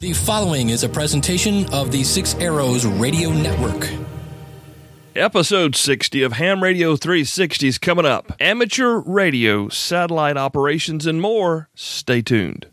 [0.00, 3.86] The following is a presentation of the Six Arrows Radio Network.
[5.14, 8.32] Episode 60 of Ham Radio 360 is coming up.
[8.40, 11.68] Amateur radio, satellite operations, and more.
[11.74, 12.68] Stay tuned.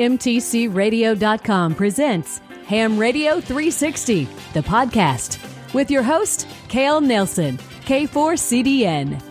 [0.00, 4.24] MTCRadio.com presents Ham Radio 360,
[4.54, 5.38] the podcast,
[5.72, 9.29] with your host, Cale Nelson, K4CDN.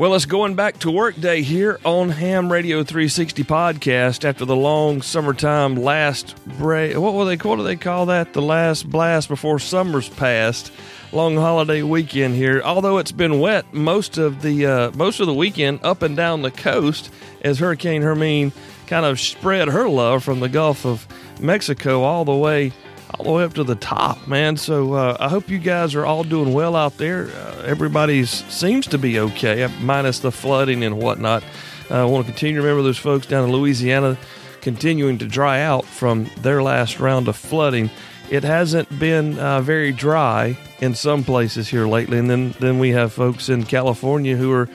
[0.00, 4.56] Well, it's going back to work day here on Ham Radio 360 podcast after the
[4.56, 6.96] long summertime last break.
[6.96, 7.36] What were they?
[7.36, 8.32] What do they call that?
[8.32, 10.72] The last blast before summer's passed.
[11.12, 12.62] Long holiday weekend here.
[12.64, 16.40] Although it's been wet most of the uh, most of the weekend up and down
[16.40, 17.12] the coast
[17.42, 18.52] as Hurricane Hermine
[18.86, 21.06] kind of spread her love from the Gulf of
[21.40, 22.72] Mexico all the way
[23.18, 24.56] all the way up to the top, man.
[24.56, 27.28] So uh, I hope you guys are all doing well out there.
[27.28, 31.42] Uh, everybody seems to be okay, minus the flooding and whatnot.
[31.90, 34.16] Uh, I want to continue to remember those folks down in Louisiana
[34.60, 37.90] continuing to dry out from their last round of flooding.
[38.30, 42.90] It hasn't been uh, very dry in some places here lately, and then then we
[42.90, 44.68] have folks in California who are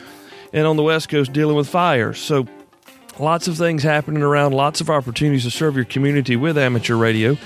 [0.51, 2.19] and on the West Coast dealing with fires.
[2.19, 2.47] So
[3.19, 7.37] lots of things happening around, lots of opportunities to serve your community with amateur radio.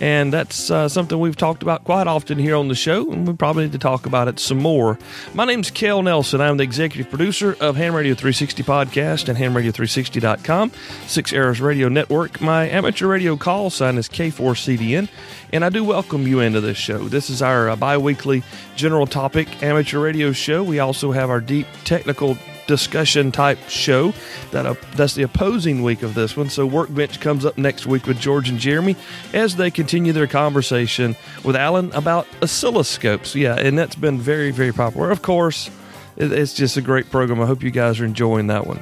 [0.00, 3.32] And that's uh, something we've talked about quite often here on the show, and we
[3.34, 4.98] probably need to talk about it some more.
[5.34, 6.40] My name's Kel Nelson.
[6.40, 10.72] I'm the executive producer of Ham Radio 360 Podcast and HamRadio360.com,
[11.06, 12.40] Six Arrows Radio Network.
[12.40, 15.08] My amateur radio call sign is K4CDN,
[15.52, 17.06] and I do welcome you into this show.
[17.08, 18.42] This is our uh, bi weekly
[18.74, 20.64] general topic amateur radio show.
[20.64, 24.12] We also have our deep technical discussion type show.
[24.50, 26.48] That uh, that's the opposing week of this one.
[26.48, 28.96] So Workbench comes up next week with George and Jeremy
[29.32, 33.34] as they continue their conversation with Alan about oscilloscopes.
[33.34, 35.10] Yeah, and that's been very very popular.
[35.10, 35.70] Of course,
[36.16, 37.40] it's just a great program.
[37.40, 38.80] I hope you guys are enjoying that one.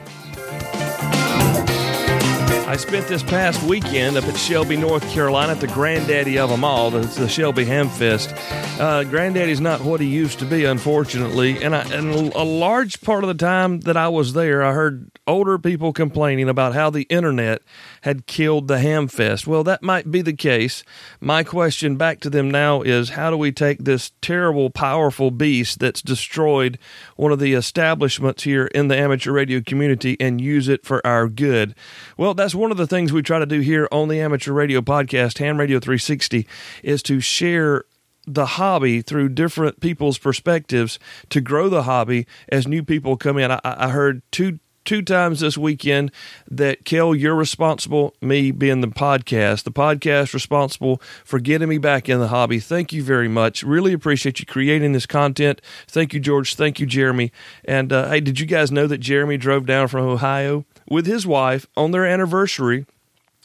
[2.72, 6.64] I spent this past weekend up at Shelby, North Carolina, at the granddaddy of them
[6.64, 8.34] all, the, the Shelby Hamfest.
[8.80, 13.24] Uh, granddaddy's not what he used to be, unfortunately, and, I, and a large part
[13.24, 17.02] of the time that I was there, I heard older people complaining about how the
[17.02, 17.60] internet
[18.02, 19.46] had killed the Hamfest.
[19.46, 20.84] Well, that might be the case.
[21.20, 25.78] My question back to them now is how do we take this terrible, powerful beast
[25.80, 26.78] that's destroyed
[27.16, 31.28] one of the establishments here in the amateur radio community and use it for our
[31.28, 31.74] good?
[32.16, 34.80] Well, that's one of the things we try to do here on the amateur radio
[34.80, 36.46] podcast, Ham Radio 360,
[36.82, 37.84] is to share
[38.26, 40.98] the hobby through different people's perspectives
[41.28, 43.50] to grow the hobby as new people come in.
[43.50, 46.10] I, I heard two two times this weekend
[46.50, 52.08] that Kel, you're responsible, me being the podcast, the podcast responsible for getting me back
[52.08, 52.58] in the hobby.
[52.58, 53.62] Thank you very much.
[53.62, 55.60] Really appreciate you creating this content.
[55.86, 56.54] Thank you, George.
[56.54, 57.32] Thank you, Jeremy.
[57.64, 61.26] And uh, hey, did you guys know that Jeremy drove down from Ohio with his
[61.26, 62.86] wife on their anniversary?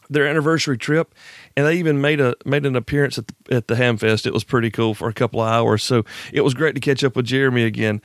[0.09, 1.13] Their anniversary trip,
[1.57, 4.25] and they even made a made an appearance at the, at the Hamfest.
[4.25, 7.03] It was pretty cool for a couple of hours, so it was great to catch
[7.03, 8.01] up with Jeremy again.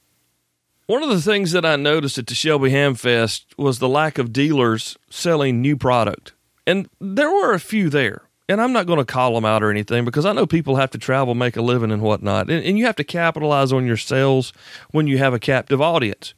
[0.86, 4.32] One of the things that I noticed at the Shelby Hamfest was the lack of
[4.32, 6.32] dealers selling new product.
[6.66, 8.22] And there were a few there.
[8.48, 10.90] And I'm not going to call them out or anything because I know people have
[10.90, 12.50] to travel, make a living, and whatnot.
[12.50, 14.52] And, and you have to capitalize on your sales
[14.90, 16.34] when you have a captive audience.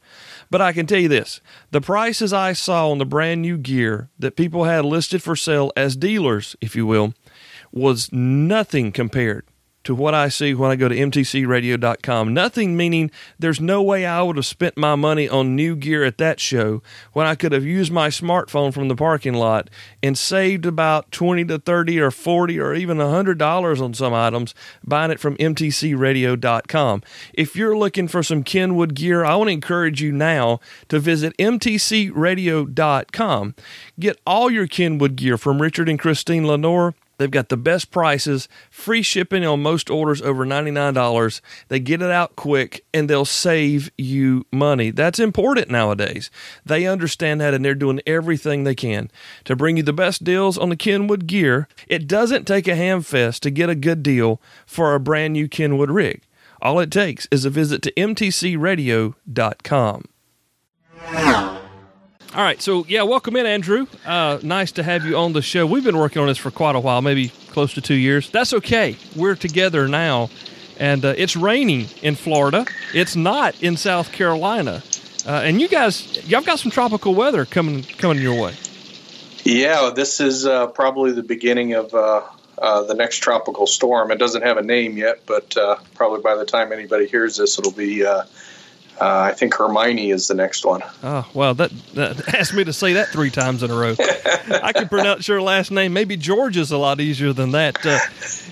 [0.51, 1.41] But I can tell you this
[1.71, 5.71] the prices I saw on the brand new gear that people had listed for sale
[5.75, 7.15] as dealers, if you will,
[7.71, 9.45] was nothing compared
[9.85, 12.33] to what I see when I go to mtcradio.com.
[12.33, 13.09] Nothing meaning
[13.39, 16.81] there's no way I would have spent my money on new gear at that show
[17.13, 19.69] when I could have used my smartphone from the parking lot
[20.03, 24.53] and saved about 20 to 30 or 40 or even $100 on some items
[24.83, 27.03] buying it from mtcradio.com.
[27.33, 30.59] If you're looking for some Kenwood gear, I want to encourage you now
[30.89, 33.55] to visit mtcradio.com.
[33.99, 38.47] Get all your Kenwood gear from Richard and Christine Lenore They've got the best prices,
[38.69, 41.41] free shipping on most orders over $99.
[41.69, 44.91] They get it out quick and they'll save you money.
[44.91, 46.29] That's important nowadays.
[46.65, 49.09] They understand that and they're doing everything they can
[49.45, 51.67] to bring you the best deals on the Kenwood gear.
[51.87, 55.47] It doesn't take a ham fest to get a good deal for a brand new
[55.47, 56.21] Kenwood rig.
[56.61, 60.05] All it takes is a visit to mtcradio.com.
[62.35, 63.87] All right, so yeah, welcome in, Andrew.
[64.05, 65.65] Uh, nice to have you on the show.
[65.65, 68.29] We've been working on this for quite a while, maybe close to two years.
[68.29, 68.97] That's okay.
[69.15, 70.29] We're together now,
[70.77, 72.65] and uh, it's raining in Florida.
[72.93, 74.83] It's not in South Carolina,
[75.25, 78.53] uh, and you guys, y'all got some tropical weather coming coming your way.
[79.45, 82.21] Yeah, this is uh, probably the beginning of uh,
[82.57, 84.11] uh, the next tropical storm.
[84.11, 85.55] It doesn't have a name yet, but
[85.93, 88.03] probably by the time anybody hears this, it'll be
[88.99, 90.81] Uh, I think Hermione is the next one.
[91.03, 93.95] Oh, well, that, that asked me to say that three times in a row.
[94.63, 95.91] I can pronounce your last name.
[95.91, 97.85] Maybe George is a lot easier than that.
[97.85, 97.99] Uh,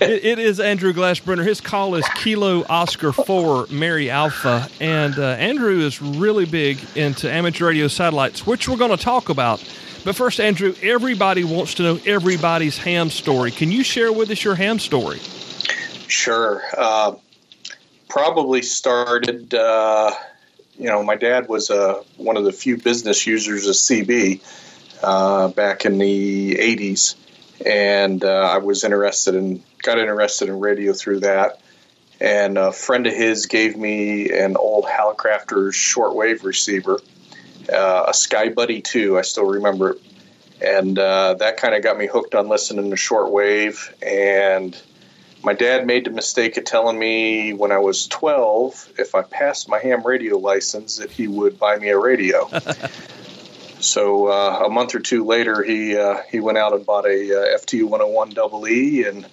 [0.04, 1.46] it, it is Andrew Glassbrenner.
[1.46, 4.68] His call is Kilo Oscar 4 Mary Alpha.
[4.80, 9.30] And uh, Andrew is really big into amateur radio satellites, which we're going to talk
[9.30, 9.60] about.
[10.04, 13.50] But first, Andrew, everybody wants to know everybody's ham story.
[13.50, 15.18] Can you share with us your ham story?
[16.06, 16.62] Sure.
[16.76, 17.14] Uh,
[18.10, 20.12] probably started uh,
[20.78, 24.40] you know, my dad was uh, one of the few business users of CB
[25.02, 27.14] uh, back in the 80s.
[27.64, 31.60] And uh, I was interested in, got interested in radio through that.
[32.20, 37.00] And a friend of his gave me an old Hallicrafters shortwave receiver,
[37.72, 39.18] uh, a Sky Buddy 2.
[39.18, 40.02] I still remember it.
[40.60, 43.92] And uh, that kind of got me hooked on listening to shortwave.
[44.02, 44.80] And
[45.44, 49.68] my dad made the mistake of telling me when I was 12, if I passed
[49.68, 52.48] my ham radio license, that he would buy me a radio.
[53.80, 57.10] so uh, a month or two later, he uh, he went out and bought a
[57.10, 59.26] uh, FT 101 EE, and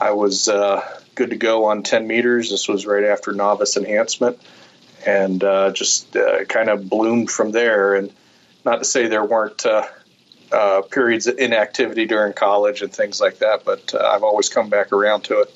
[0.00, 2.50] I was uh, good to go on 10 meters.
[2.50, 4.38] This was right after novice enhancement,
[5.04, 7.96] and uh, just uh, kind of bloomed from there.
[7.96, 8.12] And
[8.64, 9.66] not to say there weren't
[10.52, 14.68] uh, periods of inactivity during college and things like that, but uh, I've always come
[14.68, 15.54] back around to it.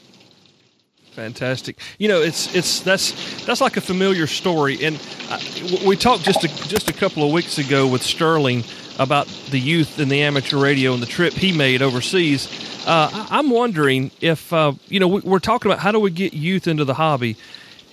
[1.20, 1.76] Fantastic.
[1.98, 5.38] You know, it's it's that's that's like a familiar story, and uh,
[5.86, 8.64] we talked just a, just a couple of weeks ago with Sterling
[8.98, 12.48] about the youth in the amateur radio and the trip he made overseas.
[12.86, 16.66] Uh, I'm wondering if uh, you know we're talking about how do we get youth
[16.66, 17.36] into the hobby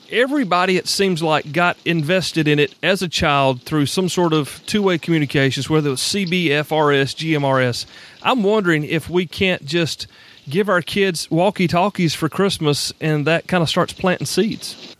[0.10, 4.62] everybody, it seems like, got invested in it as a child through some sort of
[4.66, 7.86] two way communications, whether it was CB, FRS, GMRS.
[8.24, 10.08] I'm wondering if we can't just
[10.50, 14.96] give our kids walkie talkies for Christmas and that kind of starts planting seeds.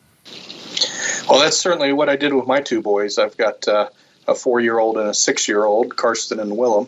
[1.30, 3.18] Well, that's certainly what I did with my two boys.
[3.18, 3.90] I've got uh,
[4.28, 6.88] a four year old and a six year old, Karsten and Willem.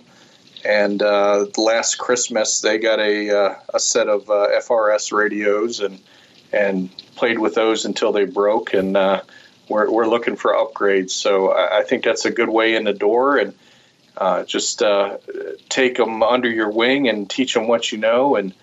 [0.65, 5.99] And uh, last Christmas, they got a, uh, a set of uh, FRS radios and
[6.51, 9.21] and played with those until they broke, and uh,
[9.67, 11.11] we're, we're looking for upgrades.
[11.11, 13.53] So I, I think that's a good way in the door, and
[14.19, 15.17] uh, just uh,
[15.69, 18.53] take them under your wing and teach them what you know, and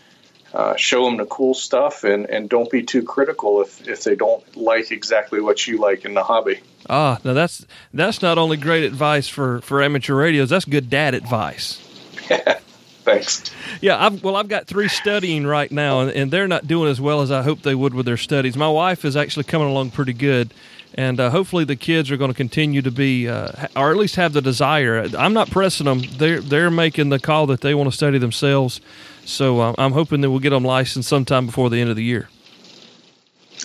[0.55, 4.15] uh, show them the cool stuff, and, and don't be too critical if, if they
[4.15, 6.61] don't like exactly what you like in the hobby.
[6.89, 11.15] Ah, now that's that's not only great advice for, for amateur radios, that's good dad
[11.15, 11.81] advice.
[13.07, 13.45] Thanks.
[13.81, 17.01] Yeah, I've, well, I've got three studying right now, and, and, they're not doing as
[17.01, 18.57] well as I hope they would with their studies.
[18.57, 20.53] My wife is actually coming along pretty good,
[20.97, 24.17] and uh, hopefully the kids are going to continue to be, uh, or at least
[24.17, 25.07] have the desire.
[25.17, 28.81] I'm not pressing them; they're they're making the call that they want to study themselves.
[29.25, 32.05] So uh, I'm hoping that we'll get them licensed sometime before the end of the
[32.05, 32.29] year.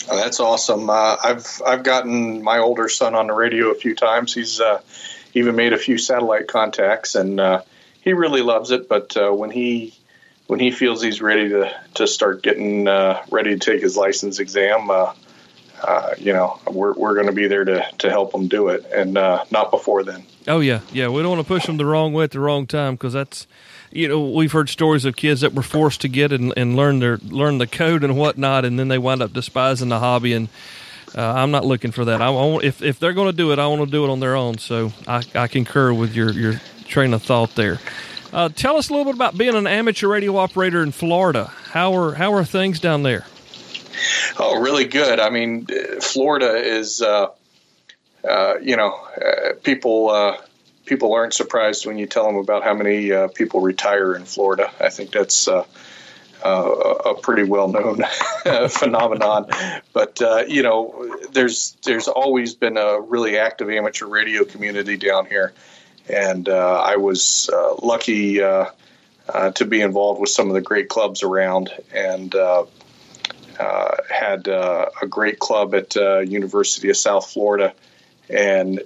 [0.10, 0.90] Oh, that's awesome.
[0.90, 4.34] Uh, I've I've gotten my older son on the radio a few times.
[4.34, 4.82] He's uh,
[5.34, 7.62] even made a few satellite contacts, and uh,
[8.02, 8.90] he really loves it.
[8.90, 9.94] But when he
[10.48, 12.86] when he feels he's ready to to start getting
[13.30, 14.90] ready to take his license exam,
[15.84, 18.86] uh, you know, we're we're going to be there to to help them do it,
[18.94, 20.24] and uh, not before then.
[20.48, 21.08] Oh yeah, yeah.
[21.08, 23.48] We don't want to push them the wrong way at the wrong time because that's
[23.92, 27.00] you know we've heard stories of kids that were forced to get and, and learn
[27.00, 30.50] their learn the code and whatnot, and then they wind up despising the hobby and.
[31.14, 32.22] Uh, I'm not looking for that.
[32.22, 34.22] I want if if they're going to do it, I want to do it on
[34.22, 34.58] their own.
[34.60, 37.80] So I, I concur with your your train of thought there.
[38.32, 41.52] Uh, tell us a little bit about being an amateur radio operator in Florida.
[41.72, 43.26] How are how are things down there?
[44.40, 45.20] Oh, really good.
[45.20, 45.68] I mean,
[46.02, 47.28] Florida is, uh,
[48.28, 50.38] uh, you know, uh, people uh,
[50.86, 54.72] people aren't surprised when you tell them about how many uh, people retire in Florida.
[54.80, 55.66] I think that's a
[57.22, 58.04] pretty well known
[58.70, 59.48] phenomenon.
[59.94, 60.20] But
[60.50, 65.54] you know, there's there's always been a really active amateur radio community down here
[66.10, 68.66] and uh, I was uh, lucky uh,
[69.56, 72.34] to be involved with some of the great clubs around, and
[73.58, 75.96] had a great club at
[76.28, 77.74] University of South Florida,
[78.30, 78.82] and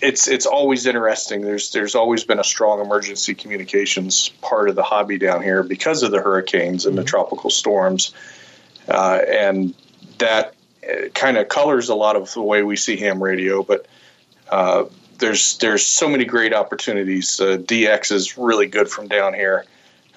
[0.00, 1.42] it's it's always interesting.
[1.42, 6.02] There's there's always been a strong emergency communications part of the hobby down here because
[6.02, 7.08] of the hurricanes and the mm-hmm.
[7.08, 8.12] tropical storms,
[8.88, 9.74] uh, and
[10.18, 10.54] that
[11.14, 13.62] kind of colors a lot of the way we see ham radio.
[13.62, 13.86] But
[14.50, 14.84] uh,
[15.18, 17.40] there's there's so many great opportunities.
[17.40, 19.64] Uh, DX is really good from down here.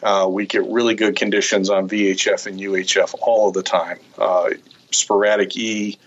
[0.03, 3.99] Uh, we get really good conditions on VHF and UHF all of the time.
[4.17, 4.51] Uh,
[4.91, 5.97] sporadic E,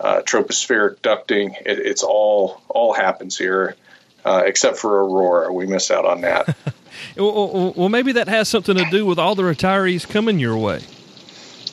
[0.00, 3.76] uh, tropospheric ducting, it, it's all all happens here,
[4.24, 5.52] uh, except for Aurora.
[5.52, 6.56] We miss out on that.
[7.16, 10.80] well, well, maybe that has something to do with all the retirees coming your way.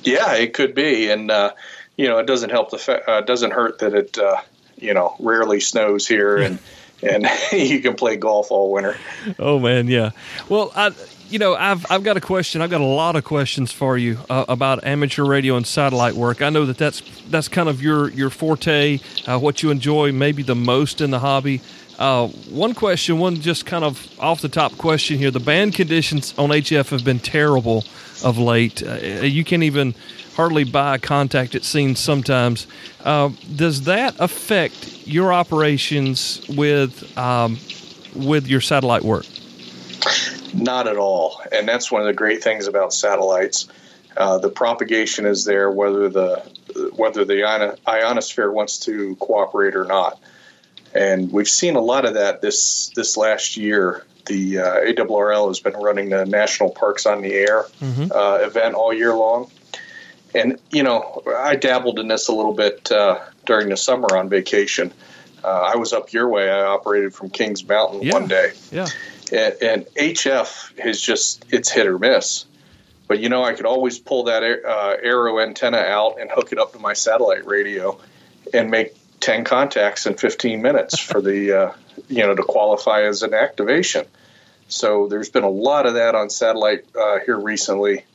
[0.04, 1.54] Yeah, it could be, and uh,
[1.98, 4.18] you know, it doesn't help the fa- doesn't hurt that it
[4.82, 6.60] you know, rarely snows here, and
[7.04, 8.98] and you can play golf all winter.
[9.38, 10.12] Oh man, yeah.
[10.48, 10.92] Well, I,
[11.30, 12.62] you know, I've I've got a question.
[12.62, 16.42] I've got a lot of questions for you uh, about amateur radio and satellite work.
[16.42, 20.44] I know that that's that's kind of your your forte, uh, what you enjoy maybe
[20.44, 21.62] the most in the hobby.
[21.98, 25.32] Uh, one question, one just kind of off the top question here.
[25.32, 27.84] The band conditions on HF have been terrible
[28.24, 28.82] of late.
[28.82, 29.94] Uh, you can't even
[30.40, 32.66] hardly buy contact, it seems sometimes.
[33.04, 37.60] Uh, does that affect your operations with, um,
[38.16, 39.26] with your satellite work?
[40.54, 41.42] Not at all.
[41.52, 43.68] And that's one of the great things about satellites.
[44.16, 46.42] Uh, the propagation is there whether the
[46.96, 47.44] whether the
[47.86, 50.22] ionosphere wants to cooperate or not
[50.94, 54.06] and we've seen a lot of that this this last year.
[54.26, 58.12] The uh, ARRL has been running the National Parks on the Air mm-hmm.
[58.12, 59.50] uh, event all year long,
[60.34, 64.30] and you know I dabbled in this a little bit uh, during the summer on
[64.30, 64.94] vacation.
[65.44, 66.50] Uh, I was up your way.
[66.50, 68.14] I operated from Kings Mountain yeah.
[68.14, 68.52] one day.
[68.72, 68.88] Yeah.
[69.32, 72.46] And, and, HF is just it's hit or miss.
[73.08, 76.60] But you know, I could always pull that uh, arrow antenna out and hook it
[76.60, 77.98] up to my satellite radio,
[78.54, 81.74] and make 10 contacts in 15 minutes for the uh,
[82.08, 84.06] you know to qualify as an activation
[84.68, 88.06] so there's been a lot of that on satellite uh, here recently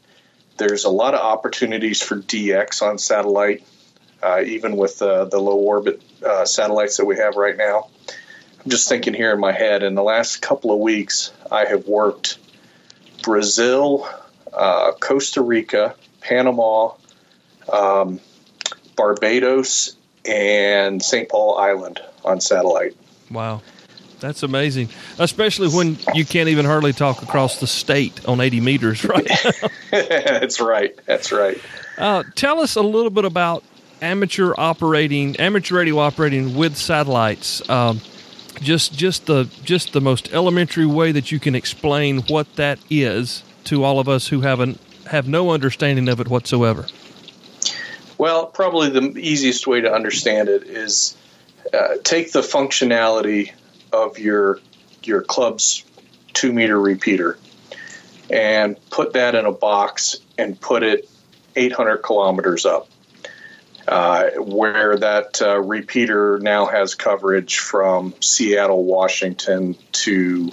[0.57, 3.63] there's a lot of opportunities for dx on satellite
[4.23, 7.89] uh, even with uh, the low orbit uh, satellites that we have right now
[8.65, 11.87] i'm just thinking here in my head in the last couple of weeks i have
[11.87, 12.39] worked
[13.23, 14.09] brazil
[14.53, 16.91] uh, costa rica panama
[17.73, 18.21] um,
[18.97, 21.29] barbados and St.
[21.29, 22.97] Paul Island on satellite.
[23.31, 23.63] Wow.
[24.21, 29.05] That's amazing, especially when you can't even hardly talk across the state on 80 meters,
[29.05, 29.29] right?
[29.91, 30.99] That's right.
[31.07, 31.61] That's right.
[31.99, 33.63] Uh, tell us a little bit about
[34.01, 37.69] amateur operating, amateur radio operating with satellites.
[37.69, 38.01] Um,
[38.61, 43.43] just, just the, just the most elementary way that you can explain what that is
[43.65, 46.87] to all of us who haven't have no understanding of it whatsoever.
[48.19, 51.17] Well, probably the easiest way to understand it is
[51.73, 53.53] uh, take the functionality
[53.95, 54.59] of your
[55.03, 55.85] your club's
[56.33, 57.39] two meter repeater
[58.31, 61.09] and put that in a box and put it
[61.57, 62.89] 800 kilometers up,
[63.87, 70.51] uh, where that uh, repeater now has coverage from Seattle, Washington to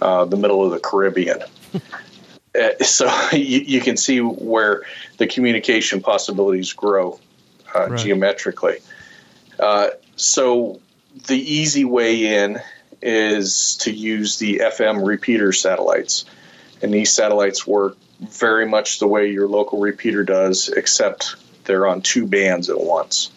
[0.00, 1.40] uh, the middle of the Caribbean.
[2.54, 4.82] Uh, so you, you, can see where
[5.16, 7.18] the communication possibilities grow
[7.74, 7.98] uh, right.
[7.98, 8.76] geometrically.
[9.58, 10.78] Uh, so
[11.28, 12.60] the easy way in
[13.02, 16.24] is to use the FM repeater satellites,
[16.80, 22.02] and these satellites work very much the way your local repeater does, except they're on
[22.02, 23.30] two bands at once.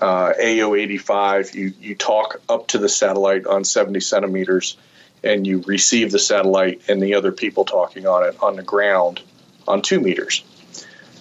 [0.00, 4.76] Uh, AO85, you, you talk up to the satellite on 70 centimeters
[5.24, 9.20] and you receive the satellite and the other people talking on it on the ground
[9.66, 10.44] on two meters.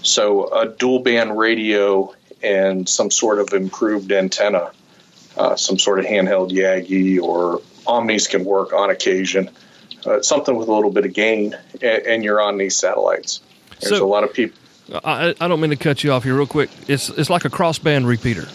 [0.03, 4.71] So a dual band radio and some sort of improved antenna,
[5.37, 9.49] uh, some sort of handheld Yagi or Omnis can work on occasion.
[10.05, 13.41] Uh, something with a little bit of gain, and, and you're on these satellites.
[13.79, 14.57] There's so, a lot of people.
[15.03, 16.69] I, I don't mean to cut you off here, real quick.
[16.87, 18.47] It's it's like a crossband repeater.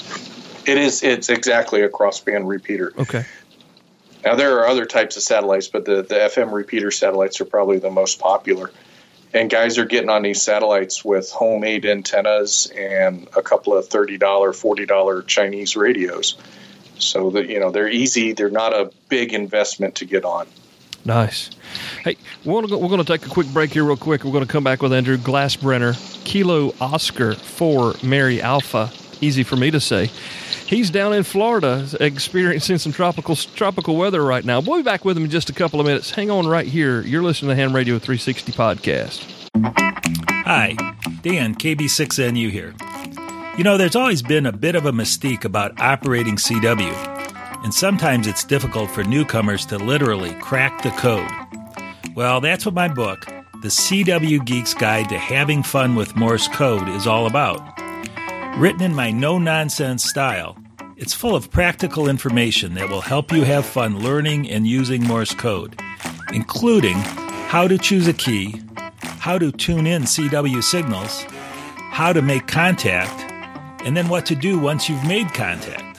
[0.67, 1.03] It is.
[1.03, 2.93] It's exactly a crossband repeater.
[2.97, 3.25] Okay.
[4.25, 7.79] Now there are other types of satellites, but the, the FM repeater satellites are probably
[7.79, 8.71] the most popular.
[9.33, 14.19] And guys are getting on these satellites with homemade antennas and a couple of thirty
[14.19, 16.37] dollar, forty dollar Chinese radios.
[17.01, 18.33] So that you know they're easy.
[18.33, 20.47] They're not a big investment to get on.
[21.05, 21.51] Nice.
[22.05, 24.23] Hey, we're going to take a quick break here, real quick.
[24.23, 28.91] We're going to come back with Andrew Glassbrenner, Kilo Oscar for Mary Alpha.
[29.23, 30.11] Easy for me to say.
[30.67, 34.61] He's down in Florida experiencing some tropical tropical weather right now.
[34.61, 36.11] We'll be back with him in just a couple of minutes.
[36.11, 37.01] Hang on right here.
[37.01, 39.27] You're listening to Ham Radio 360 podcast.
[40.45, 40.77] Hi,
[41.23, 42.75] Dan, KB6NU here.
[43.61, 48.27] You know, there's always been a bit of a mystique about operating CW, and sometimes
[48.27, 51.31] it's difficult for newcomers to literally crack the code.
[52.17, 53.27] Well, that's what my book,
[53.61, 57.61] The CW Geek's Guide to Having Fun with Morse Code, is all about.
[58.57, 60.57] Written in my no nonsense style,
[60.97, 65.35] it's full of practical information that will help you have fun learning and using Morse
[65.35, 65.79] code,
[66.33, 66.97] including
[67.49, 68.59] how to choose a key,
[69.03, 71.25] how to tune in CW signals,
[71.91, 73.30] how to make contact,
[73.85, 75.91] and then what to do once you've made contact.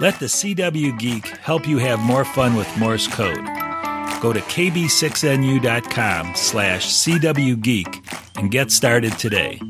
[0.00, 3.44] Let the CW Geek help you have more fun with Morse code.
[4.20, 9.60] Go to kb6nu.com slash cwgeek and get started today.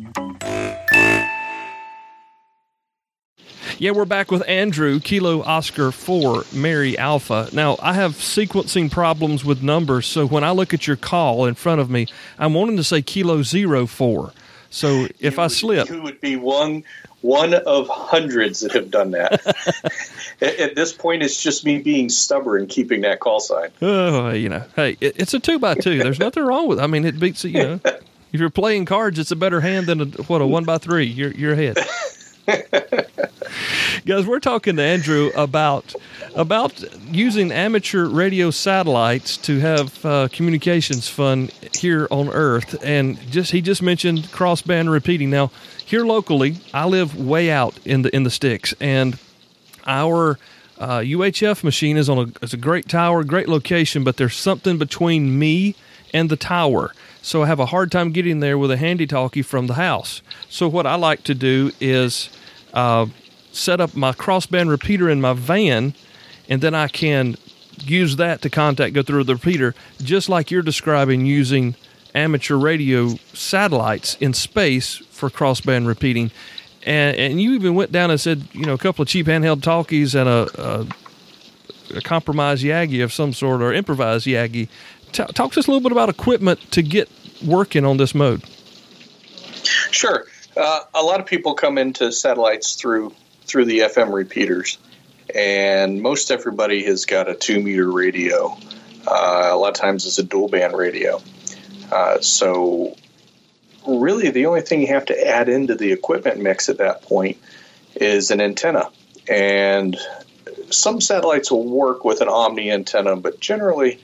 [3.79, 7.51] Yeah, we're back with Andrew, Kilo Oscar 4, Mary Alpha.
[7.53, 11.55] Now, I have sequencing problems with numbers, so when I look at your call in
[11.55, 12.07] front of me,
[12.39, 14.33] I'm wanting to say Kilo Zero 4.
[14.71, 15.89] So if you I slip.
[15.89, 16.85] You would be one,
[17.21, 19.47] one of hundreds that have done that.
[20.41, 23.71] at, at, this point, it's just me being stubborn, keeping that call sign.
[23.83, 25.99] Oh, you know, hey, it, it's a two by two.
[25.99, 26.83] There's nothing wrong with it.
[26.83, 27.81] I mean, it beats, you know.
[28.33, 31.07] If you're playing cards, it's a better hand than a, what a one by three.
[31.07, 31.79] You're you're ahead.
[34.05, 35.95] Guys, we're talking to Andrew about
[36.35, 43.53] about using amateur radio satellites to have uh, communications fun here on Earth, and just
[43.53, 45.31] he just mentioned crossband repeating.
[45.31, 45.51] Now,
[45.85, 49.19] here locally, I live way out in the in the sticks, and
[49.87, 50.39] our
[50.79, 54.79] uh, UHF machine is on a is a great tower, great location, but there's something
[54.79, 55.75] between me
[56.13, 56.93] and the tower.
[57.23, 60.23] So I have a hard time getting there with a handy talkie from the house.
[60.49, 62.31] So what I like to do is
[62.73, 63.07] uh,
[63.57, 65.95] set up my crossband repeater in my van,
[66.49, 67.37] and then I can
[67.79, 71.75] use that to contact go through the repeater, just like you're describing using
[72.15, 76.31] amateur radio satellites in space for crossband repeating.
[76.85, 79.63] And, and you even went down and said, you know, a couple of cheap handheld
[79.63, 80.87] talkies and a, a,
[81.97, 84.69] a compromised Yagi of some sort or improvised Yagi.
[85.13, 87.11] T- talk to us a little bit about equipment to get
[87.45, 88.43] working on this mode.
[89.91, 90.27] Sure.
[90.57, 93.13] Uh, a lot of people come into satellites through
[93.47, 94.79] through the FM repeaters,
[95.35, 98.57] and most everybody has got a two meter radio.
[99.07, 101.23] Uh, a lot of times it's a dual band radio.
[101.93, 102.97] Uh, so,
[103.87, 107.39] really, the only thing you have to add into the equipment mix at that point
[107.95, 108.91] is an antenna.
[109.29, 109.97] And
[110.71, 114.03] some satellites will work with an Omni antenna, but generally,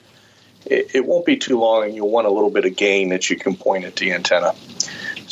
[0.67, 3.29] it, it won't be too long, and you'll want a little bit of gain that
[3.31, 4.55] you can point at the antenna.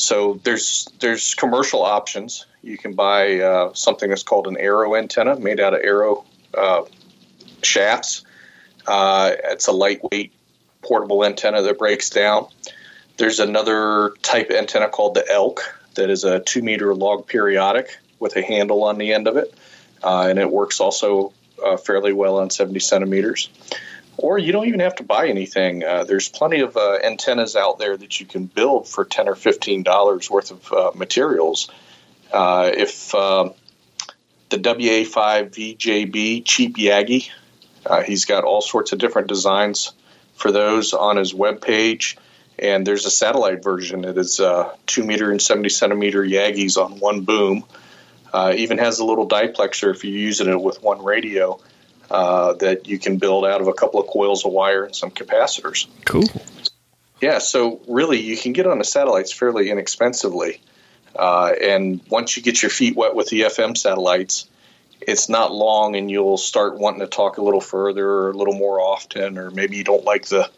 [0.00, 2.47] So there's there's commercial options.
[2.62, 6.25] You can buy uh, something that's called an arrow antenna, made out of arrow
[6.57, 6.83] uh,
[7.62, 8.25] shafts.
[8.87, 10.33] Uh, it's a lightweight
[10.83, 12.47] portable antenna that breaks down.
[13.19, 15.60] There's another type antenna called the elk
[15.95, 19.54] that is a two meter log periodic with a handle on the end of it,
[20.02, 21.32] uh, and it works also
[21.65, 23.50] uh, fairly well on 70 centimeters
[24.23, 25.83] or you don't even have to buy anything.
[25.83, 29.35] Uh, there's plenty of uh, antennas out there that you can build for ten or
[29.35, 31.71] fifteen dollars worth of uh, materials.
[32.30, 33.52] Uh, if um,
[34.50, 37.30] the WA5 VJB cheap Yagi,
[37.87, 39.93] uh, he's got all sorts of different designs
[40.35, 42.17] for those on his web page.
[42.59, 47.00] And there's a satellite version that is uh, two meter and seventy centimeter Yagis on
[47.00, 47.65] one boom.
[48.35, 51.59] even has a little diplexer if you're using it with one radio
[52.11, 55.11] uh, that you can build out of a couple of coils of wire and some
[55.11, 55.87] capacitors.
[56.05, 56.25] Cool.
[57.21, 60.61] Yeah, so really you can get on the satellites fairly inexpensively.
[61.15, 64.49] Uh, and once you get your feet wet with the FM satellites,
[65.01, 68.55] it's not long and you'll start wanting to talk a little further or a little
[68.55, 70.51] more often, or maybe you don't like the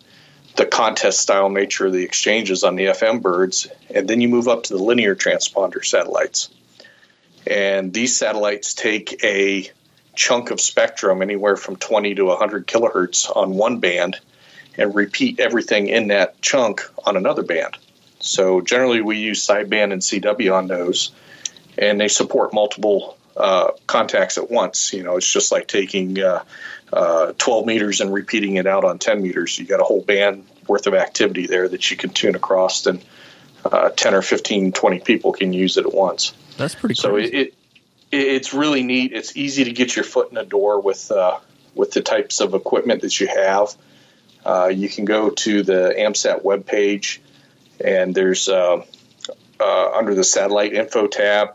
[0.56, 4.48] the contest style nature of the exchanges on the FM birds, and then you move
[4.48, 6.50] up to the linear transponder satellites.
[7.46, 9.70] And these satellites take a
[10.14, 14.18] chunk of spectrum, anywhere from 20 to 100 kilohertz on one band,
[14.76, 17.76] and repeat everything in that chunk on another band.
[18.20, 21.10] So generally, we use sideband and CW on those,
[21.76, 24.92] and they support multiple uh, contacts at once.
[24.92, 26.44] You know, it's just like taking uh,
[26.92, 29.58] uh, 12 meters and repeating it out on 10 meters.
[29.58, 33.04] You got a whole band worth of activity there that you can tune across, and
[33.64, 36.32] uh, 10 or 15, 20 people can use it at once.
[36.56, 36.94] That's pretty.
[36.94, 37.02] Cool.
[37.02, 37.54] So it, it
[38.12, 39.12] it's really neat.
[39.12, 41.38] It's easy to get your foot in the door with uh,
[41.74, 43.74] with the types of equipment that you have.
[44.44, 47.18] Uh, you can go to the AMSAT webpage,
[47.82, 48.84] and there's uh,
[49.58, 51.54] uh, under the satellite info tab,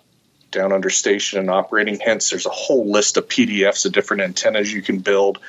[0.52, 4.74] down under station and operating hints, there's a whole list of PDFs of different antennas
[4.74, 5.40] you can build.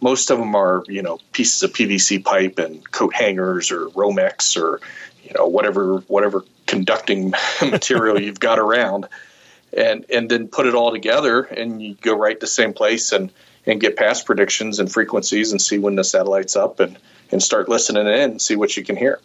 [0.00, 4.60] Most of them are, you know, pieces of PVC pipe and coat hangers or Romex
[4.60, 4.80] or,
[5.22, 9.06] you know, whatever whatever conducting material you've got around
[9.76, 13.12] and and then put it all together and you go right to the same place
[13.12, 13.30] and
[13.66, 16.98] and get past predictions and frequencies and see when the satellite's up and
[17.30, 19.20] and start listening in and see what you can hear.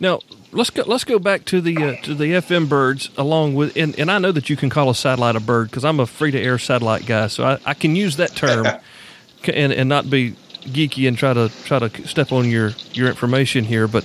[0.00, 0.20] Now
[0.52, 0.82] let's go.
[0.86, 4.18] Let's go back to the uh, to the FM birds along with and, and I
[4.18, 6.58] know that you can call a satellite a bird because I'm a free to air
[6.58, 8.66] satellite guy, so I, I can use that term
[9.52, 13.64] and and not be geeky and try to try to step on your your information
[13.64, 13.88] here.
[13.88, 14.04] But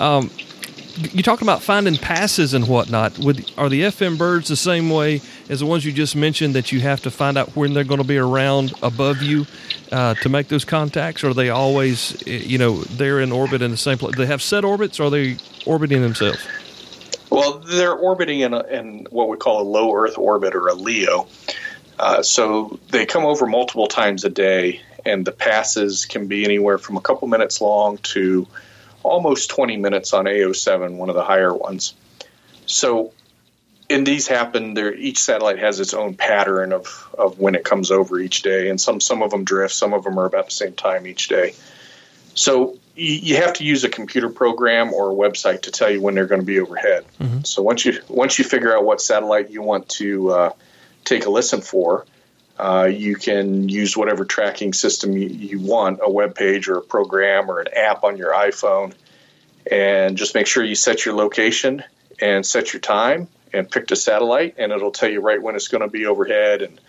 [0.00, 0.30] um,
[0.96, 3.18] you talked about finding passes and whatnot.
[3.58, 6.80] Are the FM birds the same way as the ones you just mentioned that you
[6.80, 9.46] have to find out when they're going to be around above you
[9.92, 11.22] uh, to make those contacts?
[11.22, 14.16] Or are they always, eh, you know, they're in orbit in the same place?
[14.16, 16.44] They have set orbits, or are they orbiting themselves?
[17.30, 20.74] Well, they're orbiting in, a, in what we call a low Earth orbit or a
[20.74, 21.26] LEO.
[21.98, 26.78] Uh, so they come over multiple times a day, and the passes can be anywhere
[26.78, 28.46] from a couple minutes long to
[29.06, 31.94] almost 20 minutes on AO7, one of the higher ones.
[32.66, 33.12] So,
[33.88, 34.74] and these happen.
[34.74, 38.68] There, each satellite has its own pattern of, of when it comes over each day,
[38.68, 41.28] and some some of them drift, some of them are about the same time each
[41.28, 41.54] day.
[42.34, 46.14] So you have to use a computer program or a website to tell you when
[46.14, 47.04] they're going to be overhead.
[47.20, 47.42] Mm-hmm.
[47.42, 50.50] So once you once you figure out what satellite you want to uh,
[51.04, 52.06] take a listen for,
[52.58, 56.82] uh, you can use whatever tracking system you, you, want, a web page or a
[56.82, 58.94] program or an app on your iPhone,
[59.70, 61.82] and just make sure you set your location
[62.20, 65.68] and set your time and pick the satellite, and it'll tell you right when it's
[65.68, 66.80] going to be overhead and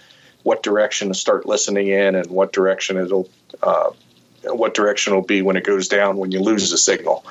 [0.44, 3.30] what direction to start listening in and what direction it'll
[3.62, 3.90] uh,
[4.44, 7.26] what direction it'll be when it goes down when you lose the signal.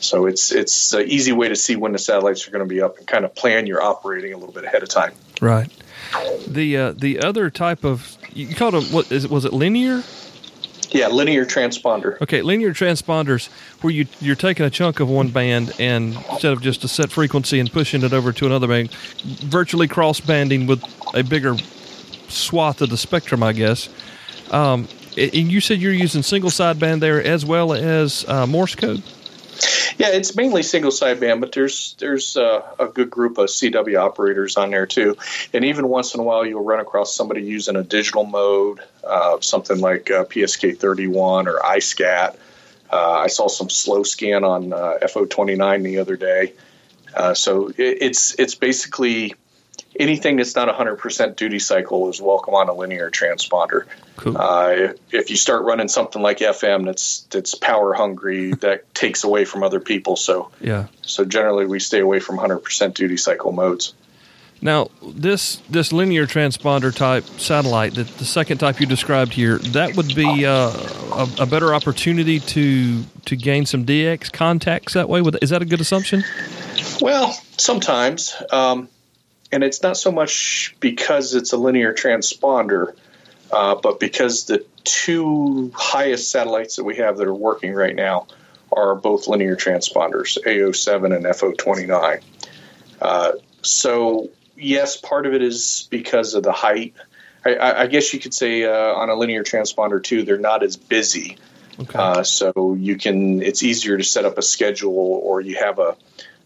[0.00, 2.80] So it's it's an easy way to see when the satellites are going to be
[2.80, 5.12] up and kind of plan your operating a little bit ahead of time.
[5.40, 5.70] Right.
[6.46, 10.02] The uh, the other type of you called them what is it, was it linear?
[10.90, 12.20] Yeah, linear transponder.
[12.22, 13.48] Okay, linear transponders
[13.82, 17.10] where you you're taking a chunk of one band and instead of just a set
[17.10, 18.92] frequency and pushing it over to another band,
[19.24, 20.82] virtually cross banding with
[21.14, 21.56] a bigger
[22.28, 23.88] swath of the spectrum, I guess.
[24.50, 29.02] Um, and you said you're using single sideband there as well as uh, Morse code.
[29.98, 34.56] Yeah, it's mainly single sideband, but there's there's uh, a good group of CW operators
[34.56, 35.16] on there too.
[35.52, 39.40] And even once in a while, you'll run across somebody using a digital mode, uh,
[39.40, 42.36] something like uh, PSK31 or iSCAT.
[42.90, 46.52] Uh, I saw some slow scan on uh, FO29 the other day.
[47.14, 49.34] Uh, so it, it's it's basically
[49.98, 53.84] anything that's not 100% duty cycle is welcome on a linear transponder.
[54.16, 54.36] Cool.
[54.38, 59.24] Uh, if, if, you start running something like FM that's that's power hungry, that takes
[59.24, 60.16] away from other people.
[60.16, 60.86] So yeah.
[61.02, 63.94] So generally, we stay away from 100% duty cycle modes.
[64.60, 69.96] Now, this this linear transponder type satellite, the, the second type you described here, that
[69.96, 70.72] would be uh,
[71.12, 75.22] a, a, better opportunity to to gain some DX contacts that way.
[75.40, 76.24] Is that a good assumption?
[77.00, 78.34] Well, sometimes.
[78.50, 78.88] Um,
[79.52, 82.94] and it's not so much because it's a linear transponder,
[83.52, 88.26] uh, but because the two highest satellites that we have that are working right now
[88.72, 92.22] are both linear transponders, AO7 and FO29.
[93.00, 93.32] Uh,
[93.62, 96.94] so, yes, part of it is because of the height.
[97.44, 100.76] I, I guess you could say uh, on a linear transponder too, they're not as
[100.76, 101.38] busy.
[101.80, 101.98] Okay.
[101.98, 105.96] Uh, so you can, it's easier to set up a schedule, or you have a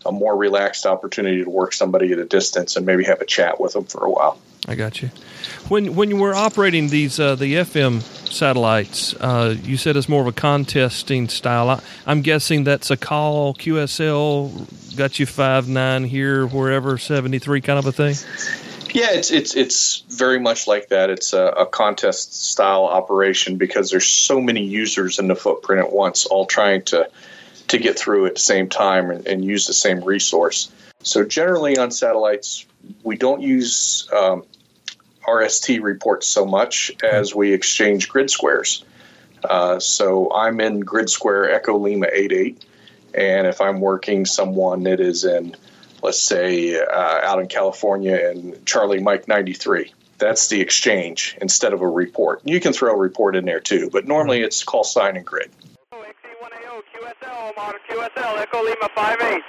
[0.06, 3.60] a more relaxed opportunity to work somebody at a distance and maybe have a chat
[3.60, 4.38] with them for a while.
[4.68, 5.10] I got you.
[5.68, 10.22] When when you were operating these uh, the FM satellites, uh, you said it's more
[10.22, 11.68] of a contesting style.
[11.68, 17.60] I, am guessing that's a call QSL got you five nine here wherever seventy three
[17.60, 18.14] kind of a thing.
[18.94, 21.10] Yeah, it's it's it's very much like that.
[21.10, 25.92] It's a, a, contest style operation because there's so many users in the footprint at
[25.92, 27.08] once, all trying to
[27.68, 30.70] to get through at the same time and, and use the same resource.
[31.02, 32.66] So generally on satellites,
[33.02, 34.44] we don't use um,
[35.26, 38.84] RST reports so much as we exchange grid squares.
[39.44, 42.64] Uh, so I'm in grid square Echo Lima 88,
[43.14, 45.56] and if I'm working someone that is in,
[46.02, 51.82] let's say, uh, out in California and Charlie Mike 93, that's the exchange instead of
[51.82, 52.40] a report.
[52.44, 55.50] You can throw a report in there too, but normally it's call sign and grid.
[57.22, 59.42] QSL, modern QSL, Echo Lima 58.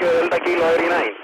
[0.00, 1.14] Delta Kilo 89.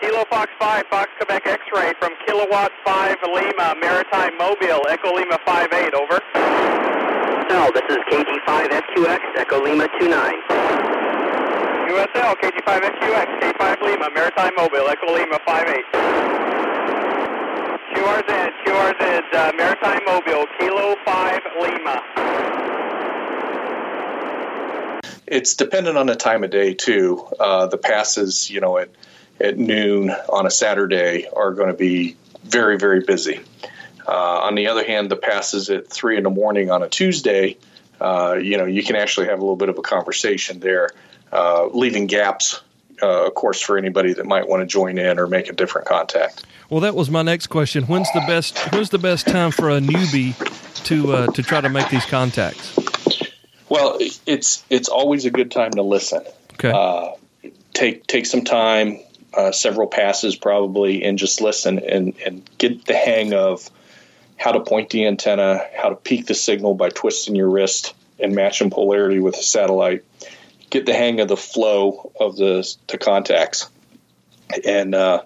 [0.00, 5.94] Kilo Fox 5, Fox Quebec X-ray from Kilowatt 5 Lima, Maritime Mobile, Echo Lima 58,
[5.94, 6.20] over.
[7.50, 10.14] No, this is KG5FQX, Echo Lima 29.
[11.90, 15.84] USL, KG5FQX, K5 Lima, Maritime Mobile, Echo Lima 58.
[17.94, 22.03] QRZ, QRZ, uh, Maritime Mobile, Kilo 5 Lima.
[25.34, 27.26] It's dependent on the time of day, too.
[27.40, 28.88] Uh, the passes, you know, at,
[29.40, 33.40] at noon on a Saturday are going to be very, very busy.
[34.06, 37.56] Uh, on the other hand, the passes at 3 in the morning on a Tuesday,
[38.00, 40.90] uh, you know, you can actually have a little bit of a conversation there,
[41.32, 42.60] uh, leaving gaps
[43.02, 45.84] uh, of course, for anybody that might want to join in or make a different
[45.86, 46.44] contact.
[46.70, 47.84] Well, that was my next question.
[47.84, 48.56] When's the best?
[48.72, 50.34] When's the best time for a newbie
[50.84, 52.78] to uh, to try to make these contacts?
[53.68, 56.22] Well, it's it's always a good time to listen.
[56.54, 56.70] Okay.
[56.70, 57.12] Uh,
[57.72, 59.00] take take some time,
[59.32, 63.70] uh, several passes probably, and just listen and and get the hang of
[64.36, 68.34] how to point the antenna, how to peak the signal by twisting your wrist and
[68.34, 70.04] matching polarity with the satellite
[70.74, 73.70] get the hang of the flow of the, the contacts.
[74.66, 75.22] And uh,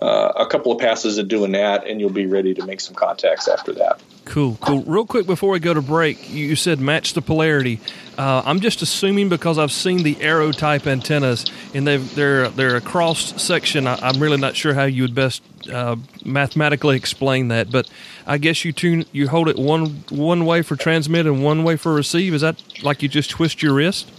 [0.00, 2.96] uh, a couple of passes of doing that, and you'll be ready to make some
[2.96, 4.00] contacts after that.
[4.32, 4.82] Cool, cool.
[4.84, 7.80] Real quick before we go to break, you said match the polarity.
[8.16, 12.76] Uh, I'm just assuming because I've seen the arrow type antennas and they've, they're they're
[12.76, 13.86] a cross section.
[13.86, 17.90] I, am really not sure how you would best uh, mathematically explain that, but
[18.26, 21.76] I guess you tune you hold it one one way for transmit and one way
[21.76, 22.32] for receive.
[22.32, 24.10] Is that like you just twist your wrist?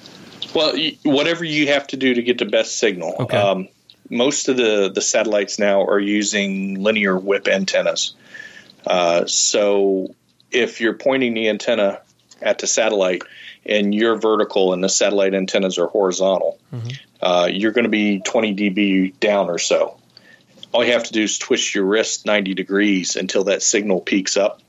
[0.53, 3.15] Well, whatever you have to do to get the best signal.
[3.19, 3.35] Okay.
[3.35, 3.67] Um,
[4.11, 8.13] most of the the satellites now are using linear whip antennas.
[8.85, 10.13] Uh, so
[10.51, 12.01] if you're pointing the antenna
[12.41, 13.23] at the satellite
[13.65, 16.89] and you're vertical and the satellite antennas are horizontal, mm-hmm.
[17.21, 19.99] uh, you're going to be 20 dB down or so.
[20.71, 24.37] All you have to do is twist your wrist 90 degrees until that signal peaks
[24.37, 24.61] up,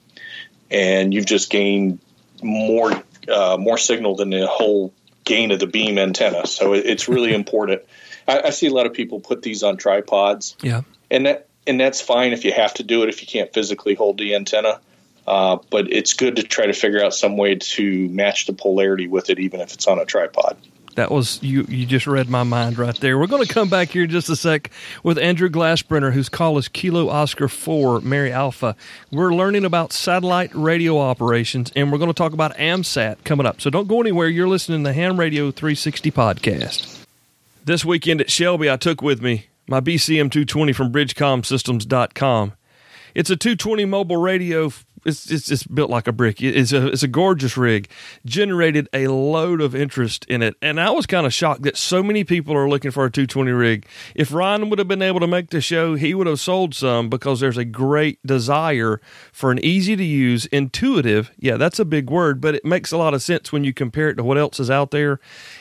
[0.70, 1.98] and you've just gained
[2.42, 2.92] more
[3.26, 4.92] uh, more signal than the whole
[5.24, 6.46] gain of the beam antenna.
[6.46, 7.82] So it's really important.
[8.28, 10.56] I, I, see a lot of people put these on tripods.
[10.60, 13.52] Yeah, and that and that's fine if you have to do it if you can't
[13.52, 14.80] physically hold the antenna.
[15.26, 19.08] Uh, but it's good to try to figure out some way to match the polarity
[19.08, 20.56] with it, even if it's on a tripod.
[20.96, 21.64] That was you.
[21.68, 23.18] You just read my mind right there.
[23.18, 24.70] We're going to come back here in just a sec
[25.02, 28.76] with Andrew Glassbrenner, whose call is Kilo Oscar Four Mary Alpha.
[29.10, 33.60] We're learning about satellite radio operations, and we're going to talk about AMSAT coming up.
[33.60, 34.28] So don't go anywhere.
[34.28, 37.04] You're listening to the Ham Radio 360 podcast.
[37.64, 42.54] This weekend at Shelby, I took with me my BCM 220 from BridgeComSystems.com.
[43.14, 44.70] It's a 220 mobile radio
[45.04, 46.40] it's, it's it's built like a brick.
[46.40, 47.88] It's a it's a gorgeous rig.
[48.24, 52.02] Generated a load of interest in it, and I was kind of shocked that so
[52.02, 53.86] many people are looking for a 220 rig.
[54.14, 57.08] If Ryan would have been able to make the show, he would have sold some
[57.08, 59.00] because there's a great desire
[59.32, 61.30] for an easy to use, intuitive.
[61.38, 64.08] Yeah, that's a big word, but it makes a lot of sense when you compare
[64.08, 65.20] it to what else is out there.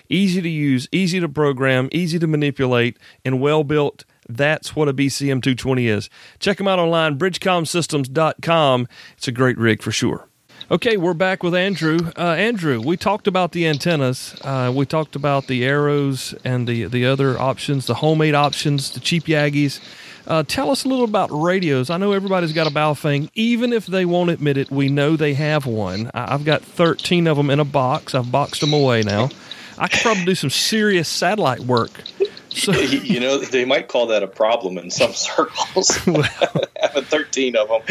[0.09, 4.93] Easy to use, easy to program, easy to manipulate, and well built that's what a
[4.93, 6.09] BCM 220 is.
[6.39, 8.87] Check them out online, bridgecomsystems.com.
[9.17, 10.27] It's a great rig for sure.
[10.71, 11.99] Okay, we're back with Andrew.
[12.17, 14.35] Uh, Andrew, we talked about the antennas.
[14.41, 19.01] Uh, we talked about the arrows and the the other options, the homemade options, the
[19.01, 19.81] cheap Yagis.
[20.25, 21.89] Uh, tell us a little about radios.
[21.89, 23.29] I know everybody's got a Baofeng.
[23.35, 26.09] Even if they won't admit it, we know they have one.
[26.13, 28.15] I've got 13 of them in a box.
[28.15, 29.29] I've boxed them away now.
[29.77, 31.91] I could probably do some serious satellite work
[32.53, 35.99] so, you know, they might call that a problem in some circles.
[36.05, 36.23] Well,
[36.81, 37.81] Having thirteen of them.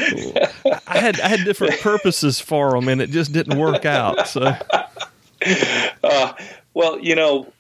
[0.87, 4.29] I had I had different purposes for them, and it just didn't work out.
[4.29, 4.55] So,
[6.05, 6.33] uh,
[6.75, 7.53] well, you know,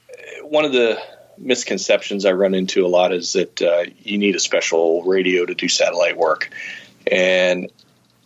[0.42, 1.00] one of the
[1.38, 5.54] misconceptions I run into a lot is that uh, you need a special radio to
[5.54, 6.50] do satellite work,
[7.10, 7.70] and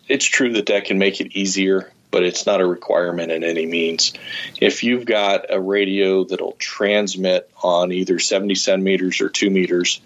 [0.08, 3.66] it's true that that can make it easier but it's not a requirement in any
[3.66, 4.12] means.
[4.60, 10.00] If you've got a radio that'll transmit on either 70 centimeters or two meters,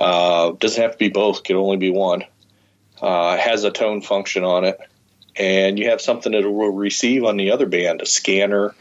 [0.00, 2.24] uh, doesn't have to be both, can only be one,
[3.00, 4.78] uh, has a tone function on it,
[5.36, 8.74] and you have something that will receive on the other band, a scanner,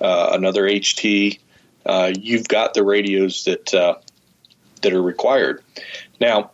[0.00, 1.38] uh, another HT,
[1.86, 3.94] uh, you've got the radios that uh,
[4.82, 5.62] that are required.
[6.20, 6.50] Now,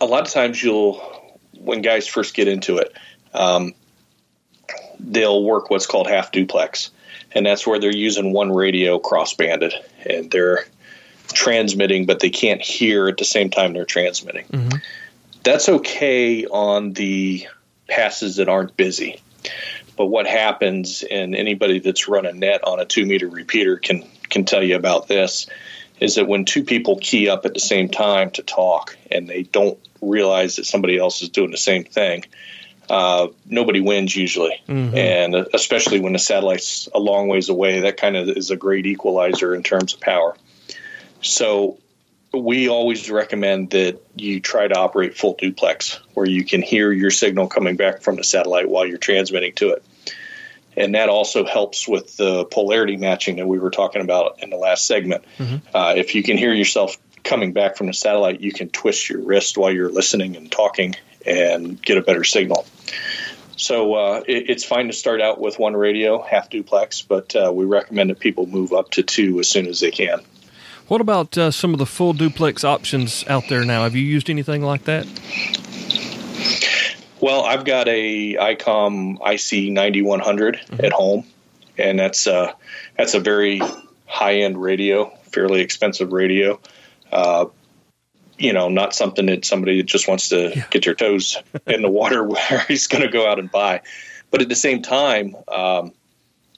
[0.00, 0.96] a lot of times you'll,
[1.58, 2.94] when guys first get into it,
[3.34, 3.74] um,
[5.00, 6.90] they'll work what's called half duplex,
[7.32, 9.74] and that's where they're using one radio cross banded
[10.08, 10.64] and they're
[11.32, 14.46] transmitting, but they can't hear at the same time they're transmitting.
[14.46, 14.78] Mm-hmm.
[15.42, 17.46] That's okay on the
[17.88, 19.20] passes that aren't busy.
[19.96, 24.04] But what happens, and anybody that's run a net on a two meter repeater can
[24.30, 25.46] can tell you about this,
[25.98, 29.42] is that when two people key up at the same time to talk and they
[29.42, 32.24] don't realize that somebody else is doing the same thing,
[32.90, 34.96] uh, nobody wins usually, mm-hmm.
[34.96, 38.84] and especially when the satellite's a long ways away, that kind of is a great
[38.84, 40.36] equalizer in terms of power.
[41.22, 41.78] So
[42.34, 47.12] we always recommend that you try to operate full duplex, where you can hear your
[47.12, 49.84] signal coming back from the satellite while you're transmitting to it.
[50.76, 54.56] And that also helps with the polarity matching that we were talking about in the
[54.56, 55.24] last segment.
[55.38, 55.76] Mm-hmm.
[55.76, 59.20] Uh, if you can hear yourself coming back from the satellite, you can twist your
[59.20, 62.66] wrist while you're listening and talking and get a better signal.
[63.56, 67.52] So uh, it, it's fine to start out with one radio, half duplex, but uh,
[67.52, 70.20] we recommend that people move up to two as soon as they can.
[70.88, 73.84] What about uh, some of the full duplex options out there now?
[73.84, 75.06] Have you used anything like that?
[77.20, 80.84] Well, I've got a ICOM IC 9100 mm-hmm.
[80.84, 81.26] at home,
[81.76, 82.52] and that's uh,
[82.96, 83.60] that's a very
[84.06, 86.58] high end radio, fairly expensive radio.
[88.40, 90.64] You know, not something that somebody that just wants to yeah.
[90.70, 93.82] get your toes in the water where he's going to go out and buy.
[94.30, 95.92] But at the same time, um,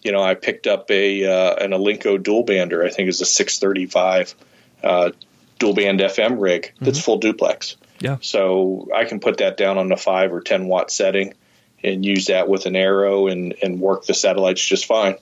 [0.02, 2.84] you know, I picked up a uh, an Alinco dual bander.
[2.84, 4.34] I think it's a 635
[4.82, 5.10] uh,
[5.58, 7.76] dual band FM rig that's full duplex.
[8.00, 8.18] Yeah.
[8.20, 11.34] So I can put that down on the five or ten watt setting
[11.84, 15.16] and use that with an arrow and, and work the satellites just fine.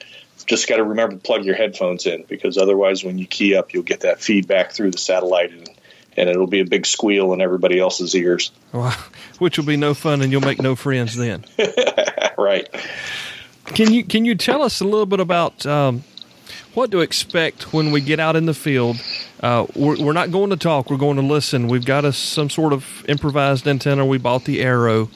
[0.47, 3.73] Just got to remember to plug your headphones in because otherwise, when you key up,
[3.73, 5.69] you'll get that feedback through the satellite and,
[6.17, 8.51] and it'll be a big squeal in everybody else's ears.
[8.73, 8.95] Wow.
[9.39, 11.45] Which will be no fun, and you'll make no friends then.
[12.39, 12.69] right.
[13.67, 16.03] Can you can you tell us a little bit about um,
[16.75, 18.97] what to expect when we get out in the field?
[19.41, 21.69] Uh, we're, we're not going to talk; we're going to listen.
[21.69, 24.05] We've got us some sort of improvised antenna.
[24.05, 25.09] We bought the Arrow,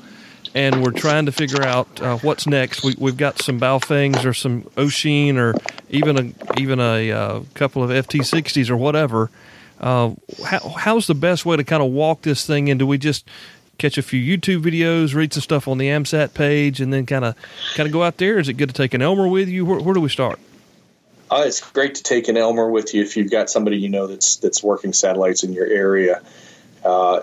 [0.54, 2.84] and we're trying to figure out uh, what's next.
[2.84, 5.54] We, we've got some Baofengs or some Wouxun or
[5.90, 9.30] even a even a uh, couple of FT60s or whatever.
[9.80, 10.12] Uh,
[10.44, 12.78] how, how's the best way to kind of walk this thing in?
[12.78, 13.28] Do we just
[13.78, 17.24] catch a few YouTube videos, read some stuff on the AMSAT page, and then kind
[17.24, 17.36] of
[17.74, 18.38] kind of go out there?
[18.38, 19.64] Is it good to take an Elmer with you?
[19.64, 20.38] Where, where do we start?
[21.30, 24.06] Uh, it's great to take an Elmer with you if you've got somebody you know
[24.06, 26.22] that's that's working satellites in your area.
[26.84, 27.22] Uh,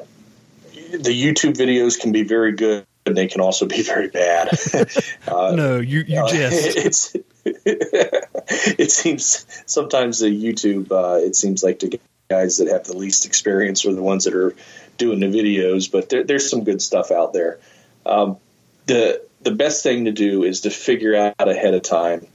[0.92, 4.50] the YouTube videos can be very good, and they can also be very bad.
[5.28, 7.16] uh, no, you you just it's.
[7.46, 10.92] it seems sometimes the YouTube.
[10.92, 12.00] Uh, it seems like the
[12.32, 14.56] guys that have the least experience are the ones that are
[14.98, 17.60] doing the videos, but there, there's some good stuff out there.
[18.06, 18.38] Um,
[18.86, 22.26] the the best thing to do is to figure out ahead of time.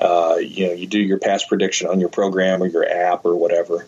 [0.00, 3.36] Uh, you know, you do your past prediction on your program or your app or
[3.36, 3.86] whatever,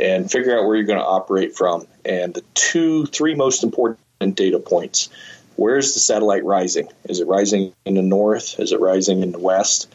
[0.00, 1.86] and figure out where you're going to operate from.
[2.04, 3.98] And the two, three most important
[4.34, 5.08] data points:
[5.56, 6.88] where is the satellite rising?
[7.04, 8.58] Is it rising in the north?
[8.58, 9.92] Is it rising in the west?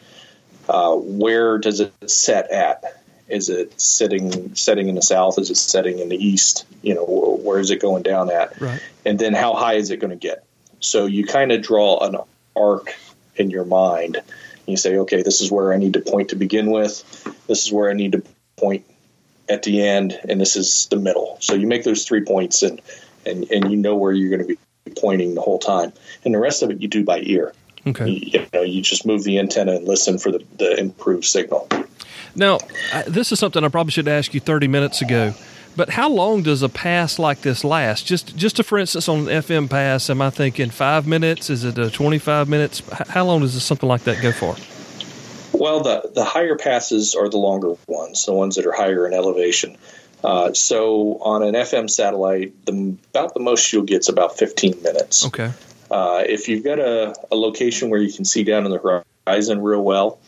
[0.68, 3.00] Uh, where does it set at?
[3.30, 5.38] Is it sitting setting in the south?
[5.38, 6.64] Is it setting in the east?
[6.82, 8.60] You know, where is it going down at?
[8.60, 8.80] Right.
[9.04, 10.44] And then how high is it going to get?
[10.80, 12.16] So you kind of draw an
[12.56, 12.94] arc
[13.36, 14.18] in your mind.
[14.66, 17.04] You say, okay, this is where I need to point to begin with.
[17.46, 18.22] This is where I need to
[18.56, 18.84] point
[19.48, 21.36] at the end, and this is the middle.
[21.40, 22.80] So you make those three points, and
[23.26, 24.58] and and you know where you're going to be
[25.00, 25.92] pointing the whole time.
[26.24, 27.52] And the rest of it you do by ear.
[27.86, 28.08] Okay.
[28.08, 31.68] You, you know, you just move the antenna and listen for the, the improved signal.
[32.34, 32.58] Now,
[33.06, 35.34] this is something I probably should ask you 30 minutes ago.
[35.76, 38.04] But how long does a pass like this last?
[38.04, 41.48] Just, just to, for instance, on an FM pass, am I thinking five minutes?
[41.48, 42.82] Is it a 25 minutes?
[43.08, 44.56] How long does something like that go for?
[45.56, 49.14] Well, the, the higher passes are the longer ones, the ones that are higher in
[49.14, 49.76] elevation.
[50.22, 54.82] Uh, so on an FM satellite, the, about the most you'll get is about 15
[54.82, 55.26] minutes.
[55.26, 55.52] Okay.
[55.90, 59.62] Uh, if you've got a, a location where you can see down in the horizon
[59.62, 60.18] real well,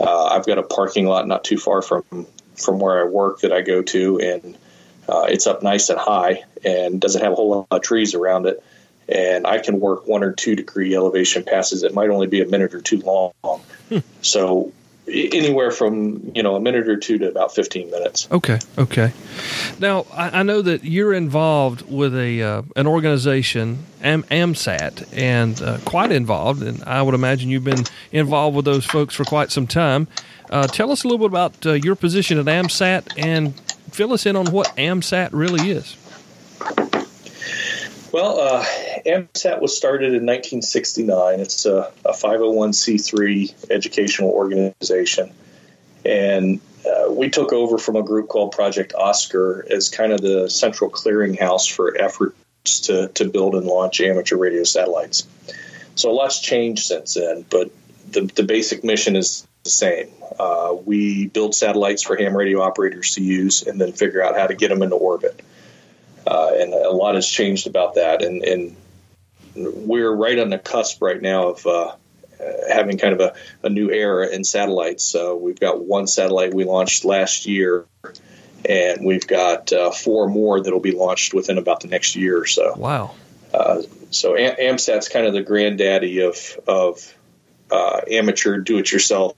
[0.00, 2.26] uh, I've got a parking lot not too far from
[2.56, 4.56] from where I work that I go to, and
[5.08, 8.46] uh, it's up nice and high and doesn't have a whole lot of trees around
[8.46, 8.62] it.
[9.08, 12.46] And I can work one or two degree elevation passes that might only be a
[12.46, 13.32] minute or two long.
[13.90, 13.98] Hmm.
[14.22, 14.72] So
[15.06, 18.28] anywhere from you know a minute or two to about 15 minutes.
[18.30, 19.12] Okay okay.
[19.78, 25.60] Now i, I know that you're involved with a uh, an organization Am- amsat and
[25.62, 29.50] uh, quite involved and i would imagine you've been involved with those folks for quite
[29.50, 30.06] some time.
[30.50, 33.58] Uh, tell us a little bit about uh, your position at amsat and
[33.90, 35.96] fill us in on what amsat really is
[38.14, 38.64] well, uh,
[39.04, 41.40] AMSAT was started in 1969.
[41.40, 45.34] It's a, a 501c3 educational organization.
[46.04, 50.48] And uh, we took over from a group called Project Oscar as kind of the
[50.48, 55.26] central clearinghouse for efforts to, to build and launch amateur radio satellites.
[55.96, 57.72] So a lot's changed since then, but
[58.08, 60.08] the, the basic mission is the same.
[60.38, 64.46] Uh, we build satellites for ham radio operators to use and then figure out how
[64.46, 65.33] to get them into orbit.
[66.26, 68.22] Uh, and a lot has changed about that.
[68.22, 68.76] And, and,
[69.56, 71.94] we're right on the cusp right now of uh,
[72.68, 75.04] having kind of a, a, new era in satellites.
[75.04, 77.86] So we've got one satellite we launched last year,
[78.64, 82.38] and we've got uh, four more that will be launched within about the next year
[82.38, 82.74] or so.
[82.76, 83.14] Wow.
[83.52, 87.14] Uh, so Am- AMSAT's kind of the granddaddy of, of
[87.70, 89.36] uh, amateur do-it-yourself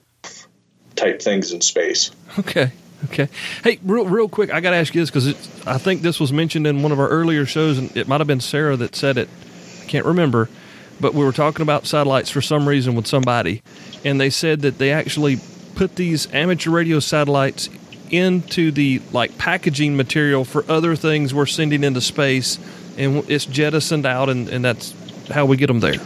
[0.94, 2.10] type things in space.
[2.38, 2.72] Okay.
[3.04, 3.28] Okay.
[3.62, 6.32] Hey, real real quick, I got to ask you this because I think this was
[6.32, 9.18] mentioned in one of our earlier shows, and it might have been Sarah that said
[9.18, 9.28] it.
[9.82, 10.48] I can't remember,
[11.00, 13.62] but we were talking about satellites for some reason with somebody,
[14.04, 15.38] and they said that they actually
[15.74, 17.68] put these amateur radio satellites
[18.10, 22.58] into the like packaging material for other things we're sending into space,
[22.96, 24.94] and it's jettisoned out, and, and that's
[25.28, 26.00] how we get them there.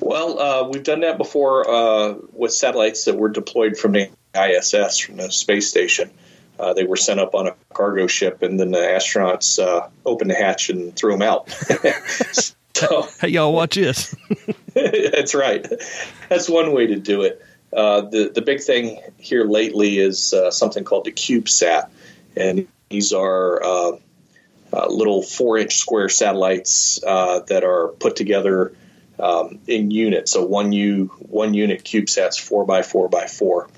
[0.00, 4.98] Well, uh, we've done that before uh, with satellites that were deployed from the ISS
[4.98, 6.10] from the space station.
[6.58, 10.30] Uh, they were sent up on a cargo ship, and then the astronauts uh, opened
[10.30, 11.50] the hatch and threw them out.
[12.74, 14.14] so, hey, y'all, watch this.
[14.74, 15.66] that's right.
[16.28, 17.42] That's one way to do it.
[17.72, 21.88] Uh, the the big thing here lately is uh, something called the CubeSat,
[22.36, 23.92] and these are uh,
[24.74, 28.74] uh, little four-inch square satellites uh, that are put together
[29.18, 30.32] um, in units.
[30.32, 33.68] So one U one unit CubeSats four by four by four,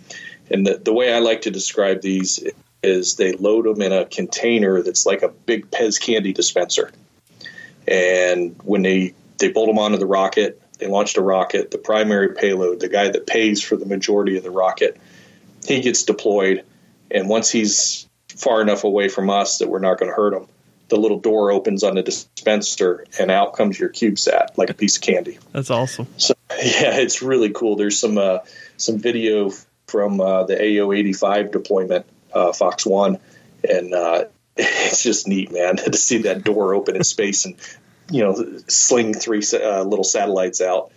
[0.50, 2.44] and the, the way I like to describe these
[2.82, 6.92] is they load them in a container that's like a big Pez candy dispenser,
[7.88, 11.70] and when they they bolt them onto the rocket, they launched a rocket.
[11.70, 15.00] The primary payload, the guy that pays for the majority of the rocket,
[15.66, 16.64] he gets deployed.
[17.10, 20.46] And once he's far enough away from us that we're not going to hurt him,
[20.88, 24.96] the little door opens on the dispenser and out comes your CubeSat like a piece
[24.96, 25.38] of candy.
[25.52, 26.06] That's awesome.
[26.18, 27.76] So yeah, it's really cool.
[27.76, 28.38] There's some uh,
[28.76, 29.50] some video
[29.94, 33.16] from uh, the AO85 deployment, uh, Fox One,
[33.68, 34.24] and uh,
[34.56, 37.54] it's just neat, man, to see that door open in space and
[38.10, 38.34] you know
[38.66, 40.90] sling three uh, little satellites out.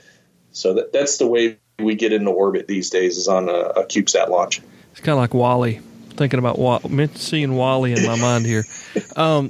[0.51, 3.85] So that, that's the way we get into orbit these days is on a, a
[3.85, 4.61] CubeSat launch.
[4.93, 5.79] It's kind of like WALL-E.
[6.15, 6.57] Thinking about
[7.15, 8.63] seeing WALL-E in my mind here.
[9.15, 9.47] Um,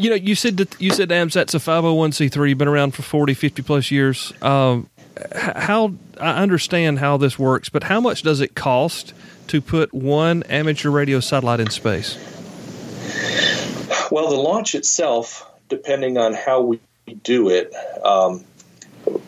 [0.00, 3.62] you know, you said that you said AMSAT's a 501c3, been around for 40, 50
[3.62, 4.32] plus years.
[4.42, 4.90] Um,
[5.32, 9.14] how I understand how this works, but how much does it cost
[9.48, 12.16] to put one amateur radio satellite in space?
[14.10, 16.80] Well, the launch itself depending on how we
[17.22, 18.44] do it, um,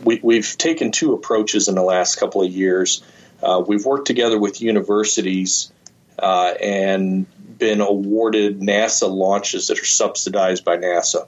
[0.05, 3.03] we, have taken two approaches in the last couple of years.
[3.43, 5.73] Uh, we've worked together with universities
[6.19, 7.27] uh, and
[7.59, 11.27] been awarded NASA launches that are subsidized by NASA.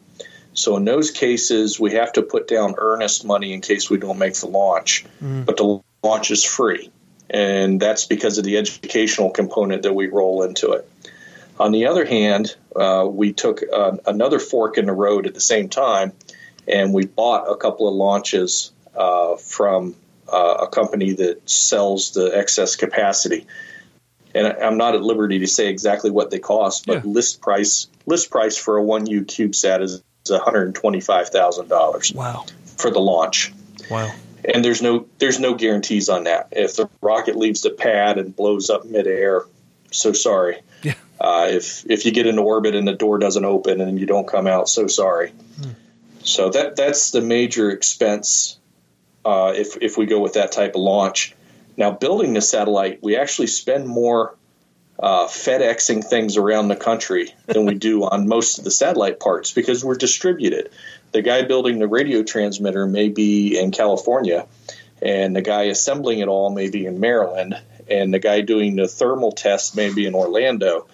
[0.59, 4.18] So in those cases, we have to put down earnest money in case we don't
[4.18, 5.46] make the launch, mm.
[5.46, 6.90] but the launch is free,
[7.30, 10.88] and that's because of the educational component that we roll into it.
[11.61, 15.40] On the other hand, uh, we took uh, another fork in the road at the
[15.40, 16.12] same time,
[16.66, 19.94] and we bought a couple of launches uh, from
[20.32, 23.46] uh, a company that sells the excess capacity.
[24.34, 27.12] And I'm not at liberty to say exactly what they cost, but yeah.
[27.12, 31.68] list price list price for a one U CubeSat is one hundred twenty five thousand
[31.68, 32.12] dollars.
[32.12, 32.47] Wow!
[32.76, 33.53] For the launch.
[33.91, 34.12] Wow!
[34.45, 36.49] And there's no there's no guarantees on that.
[36.53, 39.45] If the rocket leaves the pad and blows up midair,
[39.91, 40.61] so sorry.
[40.83, 40.95] Yeah.
[41.20, 44.29] Uh, if if you get into orbit and the door doesn't open and you don't
[44.29, 45.31] come out, so sorry.
[45.61, 45.70] Hmm.
[46.22, 48.59] So that that's the major expense
[49.24, 51.35] uh, if if we go with that type of launch.
[51.76, 54.35] Now, building the satellite, we actually spend more
[54.99, 59.53] uh, FedExing things around the country than we do on most of the satellite parts
[59.53, 60.70] because we're distributed.
[61.12, 64.46] The guy building the radio transmitter may be in California,
[65.01, 67.57] and the guy assembling it all may be in Maryland,
[67.88, 70.86] and the guy doing the thermal test may be in Orlando.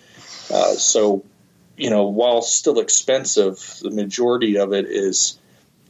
[0.52, 1.24] Uh, so,
[1.76, 5.38] you know, while still expensive, the majority of it is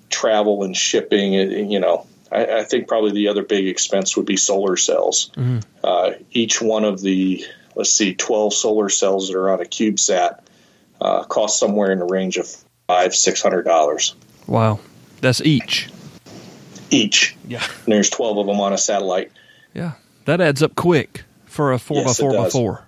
[0.08, 1.34] travel and shipping.
[1.34, 5.30] And, you know, I, I, think probably the other big expense would be solar cells.
[5.36, 5.58] Mm-hmm.
[5.82, 7.44] Uh, each one of the,
[7.74, 10.40] let's see, 12 solar cells that are on a CubeSat
[11.00, 12.48] uh, cost somewhere in the range of
[12.86, 14.14] five, six hundred dollars.
[14.46, 14.80] Wow,
[15.20, 15.90] that's each.
[16.90, 17.36] Each.
[17.48, 17.64] Yeah.
[17.84, 19.32] And there's 12 of them on a satellite.
[19.74, 19.92] Yeah.
[20.26, 22.84] That adds up quick for a four yes, by four by four.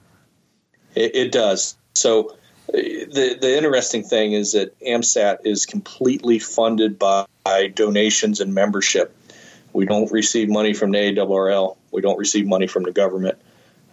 [0.95, 1.77] It, it, does.
[1.95, 2.37] So
[2.69, 9.15] the the interesting thing is that AMSAT is completely funded by, by donations and membership.
[9.73, 11.77] We don't receive money from the ARRL.
[11.91, 13.39] We don't receive money from the government.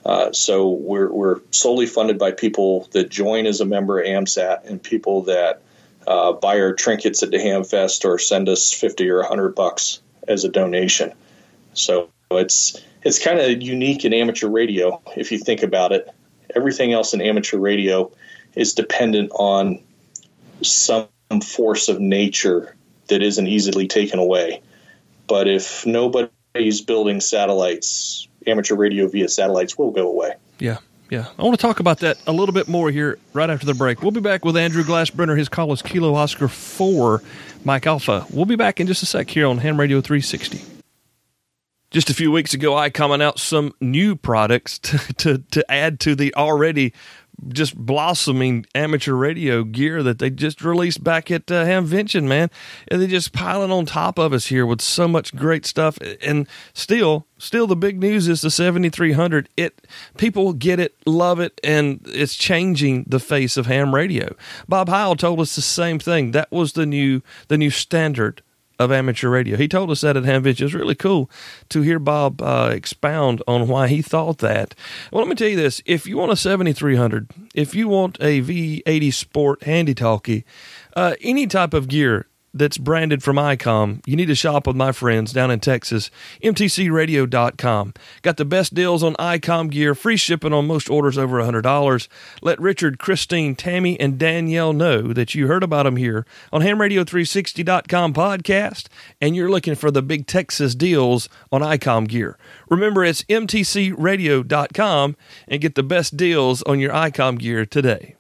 [0.05, 4.65] Uh, so we're, we're solely funded by people that join as a member of AMSAT
[4.65, 5.61] and people that
[6.07, 10.43] uh, buy our trinkets at the Hamfest or send us 50 or 100 bucks as
[10.43, 11.13] a donation.
[11.73, 16.09] So it's it's kind of unique in amateur radio if you think about it.
[16.55, 18.11] Everything else in amateur radio
[18.55, 19.79] is dependent on
[20.61, 21.07] some
[21.43, 22.75] force of nature
[23.07, 24.61] that isn't easily taken away.
[25.27, 30.33] But if nobody's building satellites, amateur radio via satellites will go away.
[30.59, 30.77] Yeah.
[31.09, 33.75] Yeah, I want to talk about that a little bit more here right after the
[33.75, 34.01] break.
[34.01, 35.37] We'll be back with Andrew Glassbrenner.
[35.37, 37.21] His call is Kilo Oscar 4
[37.63, 38.25] Mike Alpha.
[38.31, 40.61] We'll be back in just a sec here on Ham Radio 360.
[41.91, 45.99] Just a few weeks ago, I commented out some new products to, to, to add
[45.99, 46.93] to the already
[47.49, 52.49] just blossoming amateur radio gear that they just released back at uh, Hamvention, man.
[52.88, 55.97] And they just piling on top of us here with so much great stuff.
[56.21, 59.49] And still, still the big news is the 7300.
[59.57, 59.86] It
[60.17, 64.36] people get it, love it, and it's changing the face of ham radio.
[64.67, 66.31] Bob Heil told us the same thing.
[66.31, 68.41] That was the new the new standard
[68.84, 69.57] of amateur radio.
[69.57, 70.61] He told us that at Hamvention.
[70.61, 71.29] It was really cool
[71.69, 74.75] to hear Bob uh, expound on why he thought that.
[75.11, 78.41] Well, let me tell you this: if you want a 7300, if you want a
[78.41, 80.45] V80 Sport handy talkie,
[80.95, 84.91] uh, any type of gear that's branded from ICOM, you need to shop with my
[84.91, 86.11] friends down in Texas,
[86.43, 87.93] mtcradio.com.
[88.21, 92.07] Got the best deals on ICOM gear, free shipping on most orders over $100.
[92.41, 98.13] Let Richard, Christine, Tammy, and Danielle know that you heard about them here on hamradio360.com
[98.13, 98.87] podcast
[99.19, 102.37] and you're looking for the big Texas deals on ICOM gear.
[102.69, 105.15] Remember, it's mtcradio.com
[105.47, 108.15] and get the best deals on your ICOM gear today.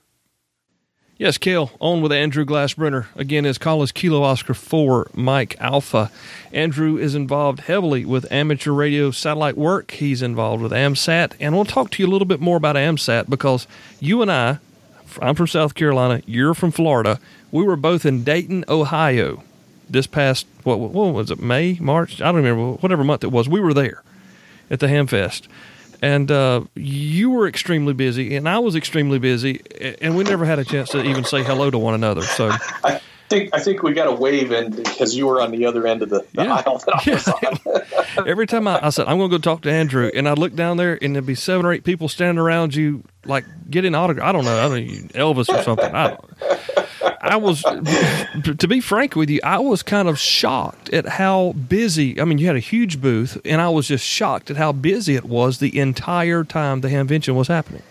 [1.23, 3.05] Yes, Cale, on with Andrew Glassbrenner.
[3.15, 6.11] Again, his call is Kilo Oscar 4 Mike Alpha.
[6.51, 9.91] Andrew is involved heavily with amateur radio satellite work.
[9.91, 13.29] He's involved with AMSAT, and we'll talk to you a little bit more about AMSAT
[13.29, 13.67] because
[14.01, 14.57] you and I,
[15.21, 17.21] I'm from South Carolina, you're from Florida.
[17.53, 19.43] We were both in Dayton, Ohio
[19.89, 22.21] this past, what, what was it, May, March?
[22.21, 23.47] I don't remember, whatever month it was.
[23.47, 24.03] We were there
[24.69, 25.47] at the Hamfest
[26.03, 29.61] and uh, you were extremely busy, and I was extremely busy,
[30.01, 32.23] and we never had a chance to even say hello to one another.
[32.23, 32.51] So.
[32.83, 32.99] I
[33.29, 36.01] think I think we got a wave in because you were on the other end
[36.01, 36.55] of the, the yeah.
[36.55, 37.87] aisle that
[38.17, 38.21] I.
[38.27, 40.53] Every time I, I said I'm going to go talk to Andrew, and I'd look
[40.53, 44.27] down there, and there'd be seven or eight people standing around you, like getting autograph.
[44.27, 45.95] I don't know, I don't know, Elvis or something.
[45.95, 46.82] I don't.
[47.23, 52.19] I was, to be frank with you, I was kind of shocked at how busy.
[52.19, 55.15] I mean, you had a huge booth, and I was just shocked at how busy
[55.15, 57.81] it was the entire time the Hamvention was happening.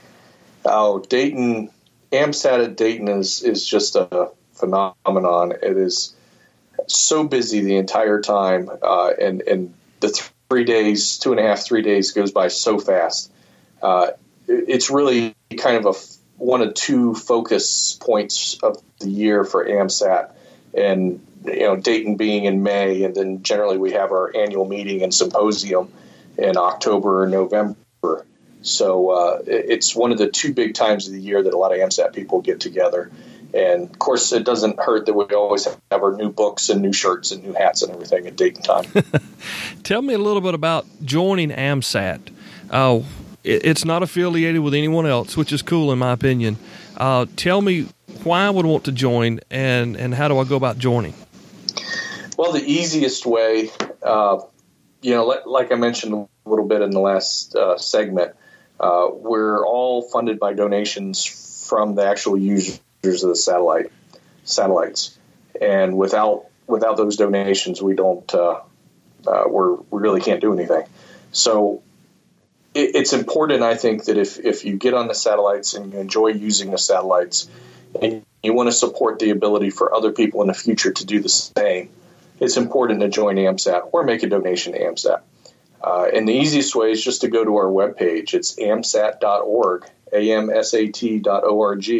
[0.67, 1.71] Oh, Dayton,
[2.13, 5.53] AMSAT at Dayton is is just a phenomenon.
[5.63, 6.15] It is
[6.87, 10.09] so busy the entire time, uh, and and the
[10.51, 13.33] three days, two and a half, three days goes by so fast.
[13.81, 14.09] Uh,
[14.47, 15.99] it's really kind of a
[16.43, 20.31] one of two focus points of the year for AMSAT,
[20.75, 25.03] and you know Dayton being in May, and then generally we have our annual meeting
[25.03, 25.93] and symposium
[26.39, 27.77] in October or November.
[28.63, 31.73] So uh, it's one of the two big times of the year that a lot
[31.73, 33.11] of AMSAT people get together.
[33.55, 36.93] And of course, it doesn't hurt that we always have our new books and new
[36.93, 38.85] shirts and new hats and everything at Dayton time.
[39.83, 42.21] Tell me a little bit about joining AMSAT.
[42.71, 43.01] Uh,
[43.45, 46.57] it's not affiliated with anyone else, which is cool in my opinion.
[46.97, 47.89] Uh, tell me
[48.25, 51.15] why I would want to join and, and how do I go about joining?
[52.37, 53.71] Well, the easiest way,
[54.03, 54.41] uh,
[55.01, 58.35] you know, like I mentioned a little bit in the last uh, segment,
[58.81, 61.25] uh, we're all funded by donations
[61.69, 63.93] from the actual users of the satellite
[64.45, 65.17] satellites,
[65.61, 68.61] and without without those donations, we don't uh,
[69.27, 70.85] uh, we're we really can't do anything.
[71.31, 71.83] So
[72.75, 75.99] it, it's important, I think, that if, if you get on the satellites and you
[75.99, 77.49] enjoy using the satellites
[78.01, 81.21] and you want to support the ability for other people in the future to do
[81.21, 81.91] the same,
[82.41, 85.21] it's important to join AMSAT or make a donation to AMSAT.
[85.83, 88.35] Uh, and the easiest way is just to go to our webpage.
[88.35, 91.91] It's amsat.org, amsat.org,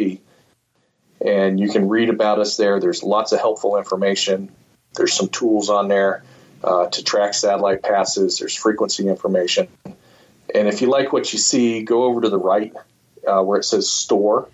[1.21, 2.79] and you can read about us there.
[2.79, 4.51] There's lots of helpful information.
[4.95, 6.23] There's some tools on there
[6.63, 8.39] uh, to track satellite passes.
[8.39, 9.67] There's frequency information.
[10.53, 12.73] And if you like what you see, go over to the right
[13.27, 14.47] uh, where it says store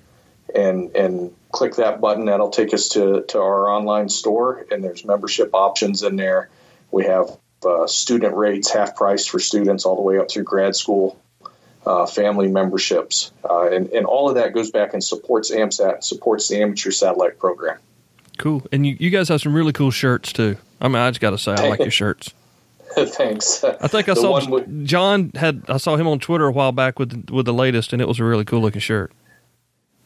[0.56, 2.26] and and click that button.
[2.26, 6.50] That'll take us to, to our online store, and there's membership options in there.
[6.92, 10.76] We have uh, student rates, half price for students, all the way up through grad
[10.76, 11.20] school,
[11.86, 16.48] uh, family memberships, uh, and and all of that goes back and supports AMSAT, supports
[16.48, 17.78] the amateur satellite program.
[18.38, 20.56] Cool, and you, you guys have some really cool shirts too.
[20.80, 22.34] I mean, I just got to say, I like your shirts.
[22.96, 23.64] Thanks.
[23.64, 26.72] I think I the saw with, John had I saw him on Twitter a while
[26.72, 29.12] back with with the latest, and it was a really cool looking shirt.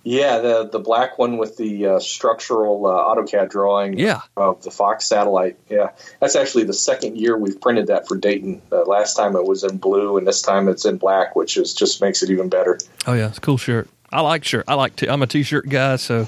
[0.05, 4.21] Yeah, the the black one with the uh, structural uh, AutoCAD drawing yeah.
[4.35, 5.57] of the Fox satellite.
[5.69, 8.61] Yeah, that's actually the second year we've printed that for Dayton.
[8.69, 11.73] Uh, last time it was in blue, and this time it's in black, which is
[11.73, 12.79] just makes it even better.
[13.07, 13.87] Oh yeah, it's a cool shirt.
[14.11, 14.65] I like shirt.
[14.67, 14.97] I like.
[14.97, 16.27] T- I'm a t-shirt guy, so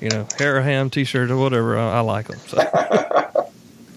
[0.00, 1.78] you know, Haraham t-shirt or whatever.
[1.78, 2.38] I, I like them.
[2.46, 3.50] So.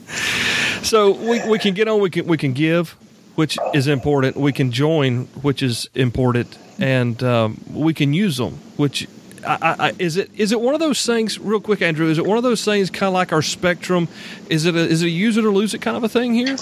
[0.83, 1.99] so we, we can get on.
[1.99, 2.95] We can we can give,
[3.37, 4.35] which is important.
[4.35, 9.07] We can join, which is important, and um, we can use them, which
[9.45, 11.37] I, I, is it is it one of those things?
[11.37, 14.07] Real quick, Andrew, is it one of those things kind of like our spectrum?
[14.49, 16.33] Is it a, is it a use it or lose it kind of a thing
[16.33, 16.57] here?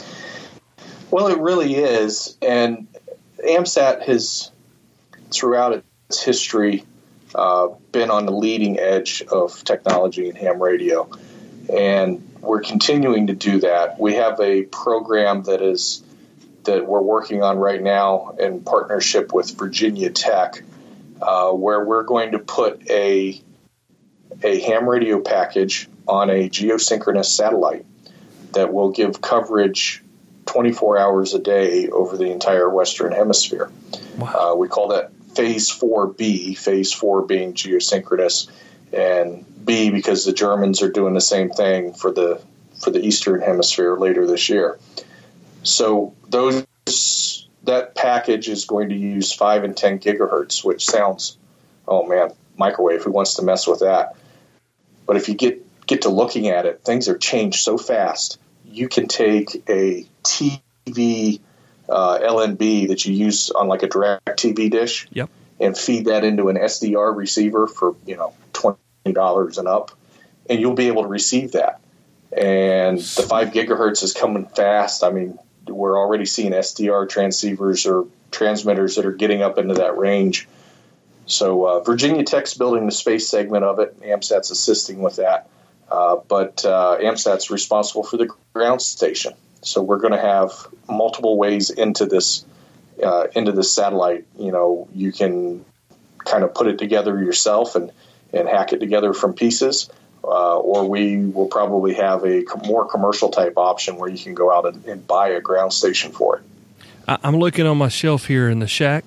[1.12, 2.90] Well, it really is, and
[3.42, 4.52] AMSAT has
[5.32, 6.84] throughout its history
[7.36, 11.10] uh, been on the leading edge of technology in ham radio,
[11.74, 13.98] and we're continuing to do that.
[13.98, 16.04] We have a program that is
[16.66, 20.62] that we're working on right now in partnership with Virginia Tech,
[21.22, 23.42] uh, where we're going to put a
[24.44, 27.86] a ham radio package on a geosynchronous satellite
[28.54, 30.04] that will give coverage
[30.46, 33.72] 24 hours a day over the entire Western Hemisphere.
[34.18, 34.54] Wow.
[34.54, 38.50] Uh, we call that Phase 4B, Phase 4 being geosynchronous,
[38.94, 42.42] and B because the Germans are doing the same thing for the
[42.82, 44.78] for the Eastern Hemisphere later this year.
[45.66, 46.66] So those
[47.64, 51.38] that package is going to use five and ten gigahertz, which sounds,
[51.88, 53.04] oh man, microwave.
[53.04, 54.16] Who wants to mess with that?
[55.06, 58.40] But if you get get to looking at it, things are changed so fast.
[58.66, 61.40] You can take a TV
[61.90, 65.30] uh, LNB that you use on like a direct TV dish, Yep.
[65.60, 68.78] and feed that into an SDR receiver for you know twenty
[69.12, 69.92] dollars and up,
[70.50, 71.80] and you'll be able to receive that.
[72.36, 75.04] And the five gigahertz is coming fast.
[75.04, 79.98] I mean, we're already seeing SDR transceivers or transmitters that are getting up into that
[79.98, 80.48] range.
[81.26, 84.00] So uh, Virginia Tech's building the space segment of it.
[84.02, 85.50] AMSAT's assisting with that,
[85.90, 89.34] uh, but uh, AMSAT's responsible for the ground station.
[89.62, 90.52] So we're going to have
[90.88, 92.46] multiple ways into this
[93.04, 94.26] uh, into this satellite.
[94.38, 95.66] You know, you can
[96.20, 97.92] kind of put it together yourself and
[98.32, 99.90] and hack it together from pieces.
[100.28, 104.52] Uh, or we will probably have a more commercial type option where you can go
[104.52, 106.44] out and, and buy a ground station for it.
[107.08, 109.06] I, I'm looking on my shelf here in the shack,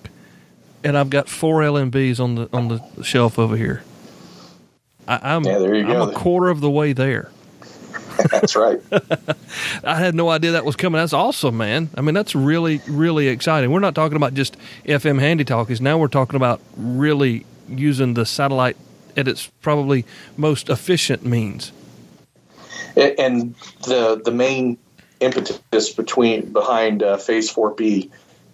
[0.85, 3.83] and I've got four LNBs on the on the shelf over here.
[5.09, 6.11] I, I'm Yeah, there you I'm go.
[6.11, 7.31] a quarter of the way there.
[8.31, 8.81] That's right.
[9.85, 11.01] I had no idea that was coming.
[11.01, 11.89] That's awesome, man.
[11.97, 13.71] I mean, that's really, really exciting.
[13.71, 15.81] We're not talking about just FM handy talkies.
[15.81, 18.77] Now we're talking about really using the satellite
[19.19, 20.07] at its probably
[20.37, 21.73] most efficient means.
[22.97, 23.55] And
[23.85, 24.79] the the main
[25.21, 28.11] impetus between behind uh, Phase Four B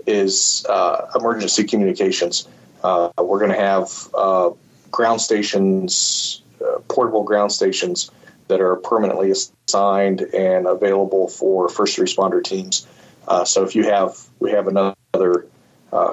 [0.07, 2.49] is uh, emergency communications.
[2.83, 4.51] Uh, we're going to have uh,
[4.91, 8.11] ground stations, uh, portable ground stations
[8.49, 12.87] that are permanently assigned and available for first responder teams.
[13.29, 15.47] Uh, so if you have we have another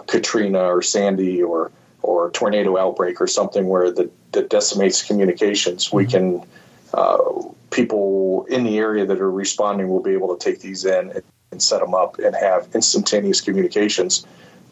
[0.08, 1.72] Katrina or Sandy or
[2.04, 6.44] or a tornado outbreak or something where that, that decimates communications, we can
[6.94, 7.18] uh,
[7.70, 11.24] people in the area that are responding will be able to take these in and,
[11.52, 14.26] and set them up and have instantaneous communications,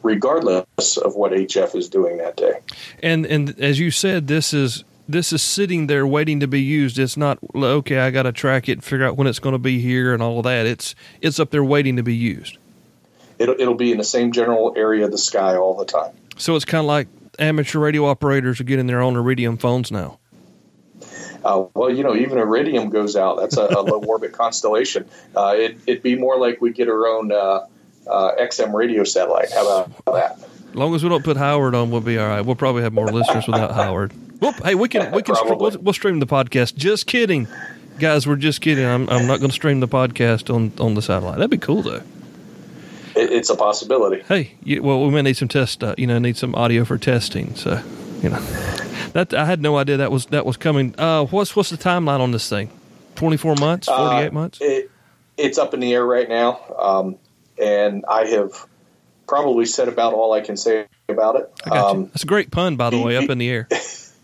[0.04, 2.60] regardless of what HF is doing that day.
[3.02, 7.00] And and as you said, this is this is sitting there waiting to be used.
[7.00, 8.00] It's not okay.
[8.00, 10.22] I got to track it, and figure out when it's going to be here, and
[10.22, 10.66] all of that.
[10.66, 12.58] It's it's up there waiting to be used.
[13.40, 16.14] It'll, it'll be in the same general area of the sky all the time.
[16.38, 17.08] So it's kind of like
[17.40, 20.20] amateur radio operators are getting their own Iridium phones now.
[21.44, 23.40] Uh, well, you know, even Iridium goes out.
[23.40, 25.08] That's a, a low orbit constellation.
[25.36, 27.66] Uh, it, it'd be more like we get our own uh,
[28.08, 29.52] uh, XM radio satellite.
[29.52, 30.40] How about that?
[30.70, 32.42] As long as we don't put Howard on, we'll be all right.
[32.42, 34.14] We'll probably have more listeners without Howard.
[34.40, 36.76] Whoop, hey, we can we can str- we'll, we'll stream the podcast.
[36.76, 37.48] Just kidding,
[38.00, 38.28] guys.
[38.28, 38.86] We're just kidding.
[38.86, 41.38] I'm I'm not going to stream the podcast on on the satellite.
[41.38, 42.04] That'd be cool though.
[43.20, 44.24] It, it's a possibility.
[44.28, 45.84] Hey, you, well, we may need some test.
[45.84, 47.56] Uh, you know, need some audio for testing.
[47.56, 47.82] So,
[48.22, 48.40] you know,
[49.14, 50.96] that I had no idea that was that was coming.
[50.98, 52.70] Uh, what's what's the timeline on this thing?
[53.16, 54.60] Twenty four months, forty eight Uh, months.
[54.62, 54.90] It,
[55.38, 57.18] it's up in the air right now, um,
[57.62, 58.66] and I have
[59.28, 61.52] probably said about all I can say about it.
[61.66, 62.06] I got Um, you.
[62.08, 63.16] That's a great pun, by the the- way.
[63.18, 63.68] Up in the air.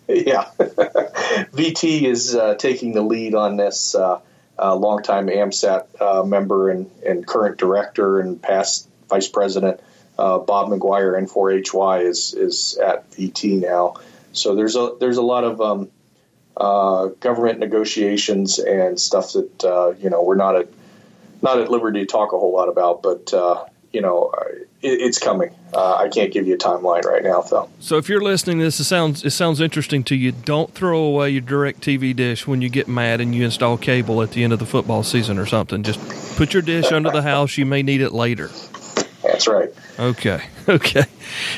[0.08, 0.50] Yeah.
[0.60, 3.96] VT is uh, taking the lead on this.
[4.58, 9.82] Uh, longtime AMSAT uh, member and, and current director and past vice president
[10.18, 13.95] uh, Bob McGwier N4HY is is at VT now.
[14.32, 15.89] So there's a there's a lot of um,
[16.56, 20.70] uh, government negotiations and stuff that uh, you know we're not at
[21.41, 23.66] not at liberty to talk a whole lot about, but uh,
[23.96, 24.32] you know
[24.82, 25.56] it, it's coming.
[25.74, 27.70] Uh, I can't give you a timeline right now, though.
[27.80, 30.34] So if you're listening to this, it sounds it sounds interesting to you.
[30.34, 34.22] Don't throw away your direct TV dish when you get mad and you install cable
[34.22, 35.82] at the end of the football season or something.
[35.82, 36.00] Just
[36.38, 37.58] put your dish under the house.
[37.58, 38.50] You may need it later.
[39.36, 39.74] That's right.
[40.00, 40.42] Okay.
[40.68, 41.04] Okay.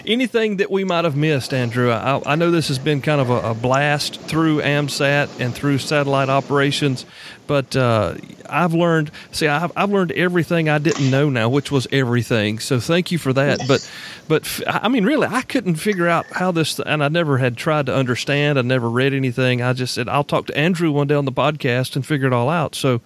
[0.05, 1.91] Anything that we might have missed, Andrew?
[1.91, 5.77] I, I know this has been kind of a, a blast through AMSAT and through
[5.77, 7.05] satellite operations,
[7.47, 8.15] but uh,
[8.49, 9.11] I've learned.
[9.31, 12.59] See, I've, I've learned everything I didn't know now, which was everything.
[12.59, 13.61] So thank you for that.
[13.65, 13.89] But,
[14.27, 17.85] but I mean, really, I couldn't figure out how this, and I never had tried
[17.85, 18.59] to understand.
[18.59, 19.61] I never read anything.
[19.61, 22.33] I just said I'll talk to Andrew one day on the podcast and figure it
[22.33, 22.75] all out.
[22.75, 22.99] So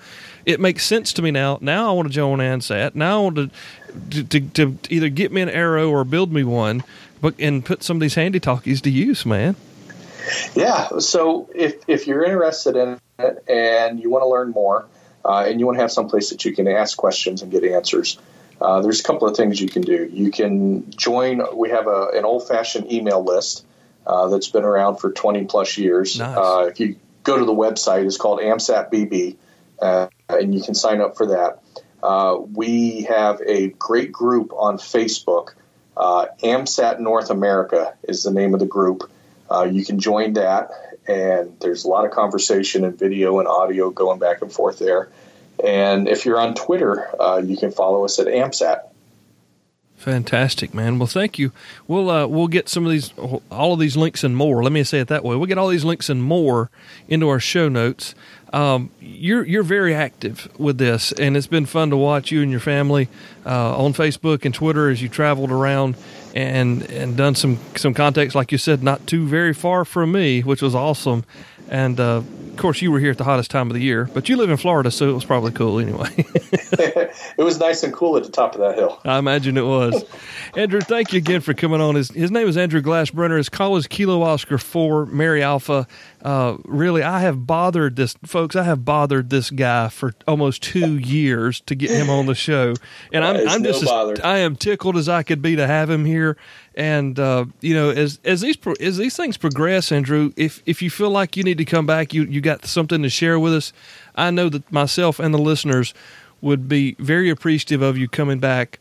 [0.45, 1.59] it makes sense to me now.
[1.61, 2.95] Now I want to join AMSAT.
[2.95, 3.51] Now I want to
[4.11, 6.83] to, to, to either get me an arrow or build me one,
[7.21, 9.55] but and put some of these handy talkies to use, man.
[10.55, 10.99] Yeah.
[10.99, 14.87] So if if you're interested in it and you want to learn more,
[15.25, 17.63] uh, and you want to have some place that you can ask questions and get
[17.63, 18.17] answers,
[18.59, 20.09] uh, there's a couple of things you can do.
[20.11, 21.41] You can join.
[21.55, 23.65] We have a, an old fashioned email list
[24.05, 26.19] uh, that's been around for 20 plus years.
[26.19, 26.37] Nice.
[26.37, 29.35] Uh, if you go to the website, it's called AMSAT BB,
[29.81, 31.61] uh, and you can sign up for that.
[32.03, 35.53] Uh, we have a great group on Facebook.
[35.95, 39.09] Uh, AMSAT North America is the name of the group.
[39.49, 40.71] Uh, you can join that,
[41.07, 45.09] and there's a lot of conversation and video and audio going back and forth there.
[45.63, 48.81] And if you're on Twitter, uh, you can follow us at AMSAT.
[50.01, 50.97] Fantastic, man.
[50.97, 51.51] Well, thank you.
[51.87, 53.13] We'll uh, we'll get some of these,
[53.51, 54.63] all of these links and more.
[54.63, 55.35] Let me say it that way.
[55.35, 56.71] We'll get all these links and more
[57.07, 58.15] into our show notes.
[58.51, 62.49] Um, you're you're very active with this, and it's been fun to watch you and
[62.49, 63.09] your family
[63.45, 65.95] uh, on Facebook and Twitter as you traveled around
[66.33, 70.41] and and done some some contacts, like you said, not too very far from me,
[70.41, 71.25] which was awesome.
[71.69, 74.27] And uh, of course, you were here at the hottest time of the year, but
[74.27, 76.09] you live in Florida, so it was probably cool anyway.
[76.17, 78.99] it was nice and cool at the top of that hill.
[79.05, 80.03] I imagine it was.
[80.55, 81.95] Andrew, thank you again for coming on.
[81.95, 83.37] His, his name is Andrew Glassbrenner.
[83.37, 85.87] His call is Kilo Oscar 4, Mary Alpha.
[86.23, 90.97] Uh, really, I have bothered this, folks, I have bothered this guy for almost two
[90.97, 92.75] years to get him on the show.
[93.11, 94.15] And I'm, I'm no just, bother.
[94.23, 96.37] I am tickled as I could be to have him here.
[96.75, 100.81] And uh, you know, as as these pro- as these things progress, Andrew, if if
[100.81, 103.53] you feel like you need to come back, you you got something to share with
[103.53, 103.73] us.
[104.15, 105.93] I know that myself and the listeners
[106.39, 108.79] would be very appreciative of you coming back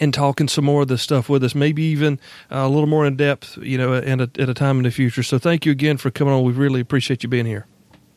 [0.00, 2.18] and talking some more of this stuff with us, maybe even
[2.50, 4.90] uh, a little more in depth, you know, at a, at a time in the
[4.90, 5.22] future.
[5.22, 6.42] So thank you again for coming on.
[6.42, 7.66] We really appreciate you being here.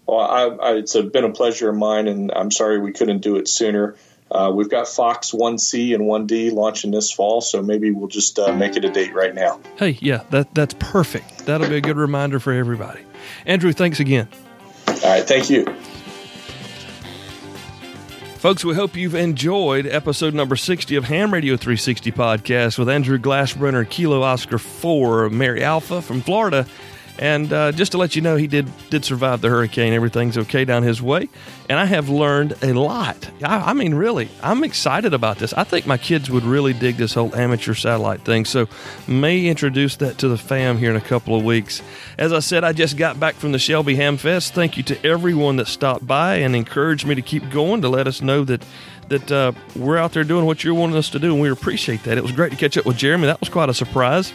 [0.08, 3.20] Well, I, I, it's a, been a pleasure of mine, and I'm sorry we couldn't
[3.20, 3.96] do it sooner.
[4.30, 8.54] Uh, we've got Fox 1C and 1D launching this fall, so maybe we'll just uh,
[8.54, 9.60] make it a date right now.
[9.78, 11.46] Hey, yeah, that that's perfect.
[11.46, 13.02] That'll be a good reminder for everybody.
[13.46, 14.28] Andrew, thanks again.
[14.88, 15.66] All right, thank you.
[18.48, 23.18] Folks, we hope you've enjoyed episode number 60 of Ham Radio 360 podcast with Andrew
[23.18, 26.66] Glassbrenner, Kilo Oscar 4, Mary Alpha from Florida.
[27.20, 29.94] And uh, just to let you know, he did did survive the hurricane.
[29.94, 31.30] Everything's okay down his way.
[31.70, 33.30] And I have learned a lot.
[33.44, 35.54] I, I mean, really, I'm excited about this.
[35.54, 38.46] I think my kids would really dig this whole amateur satellite thing.
[38.46, 38.68] So,
[39.08, 41.82] may introduce that to the fam here in a couple of weeks.
[42.18, 44.54] As I said, I just got back from the Shelby Ham Fest.
[44.54, 48.08] Thank you to everyone that stopped by and encouraged me to keep going to let
[48.08, 48.64] us know that
[49.10, 52.04] that uh, we're out there doing what you're wanting us to do, and we appreciate
[52.04, 52.18] that.
[52.18, 53.28] It was great to catch up with Jeremy.
[53.28, 54.34] That was quite a surprise.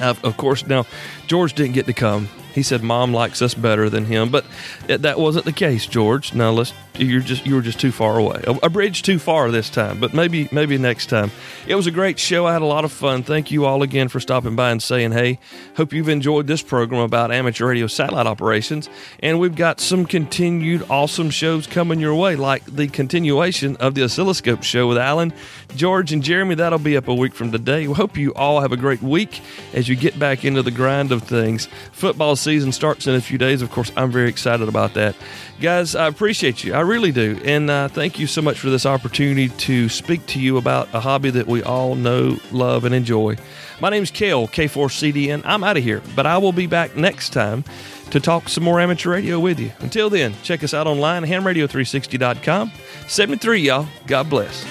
[0.00, 0.86] Of course, now
[1.26, 2.28] George didn't get to come.
[2.54, 4.44] He said mom likes us better than him, but
[4.88, 6.34] that wasn't the case, George.
[6.34, 8.42] Now let's you're just you were just too far away.
[8.46, 11.30] A, a bridge too far this time, but maybe maybe next time.
[11.66, 12.46] It was a great show.
[12.46, 13.22] I had a lot of fun.
[13.22, 15.38] Thank you all again for stopping by and saying hey.
[15.76, 18.90] Hope you've enjoyed this program about amateur radio satellite operations,
[19.20, 24.02] and we've got some continued awesome shows coming your way, like the continuation of the
[24.02, 25.32] oscilloscope show with Alan,
[25.74, 26.54] George, and Jeremy.
[26.54, 27.86] That'll be up a week from today.
[27.88, 29.42] We hope you all have a great week
[29.72, 31.68] as you get back into the grind of things.
[31.92, 33.62] Football season starts in a few days.
[33.62, 35.16] Of course, I'm very excited about that.
[35.60, 36.74] Guys, I appreciate you.
[36.74, 37.40] I really do.
[37.44, 41.00] And uh, thank you so much for this opportunity to speak to you about a
[41.00, 43.36] hobby that we all know, love, and enjoy.
[43.80, 45.42] My name's Cale, K4CDN.
[45.44, 47.64] I'm out of here, but I will be back next time
[48.10, 49.70] to talk some more amateur radio with you.
[49.80, 52.72] Until then, check us out online, hamradio360.com.
[53.06, 53.86] 73, y'all.
[54.06, 54.64] God bless.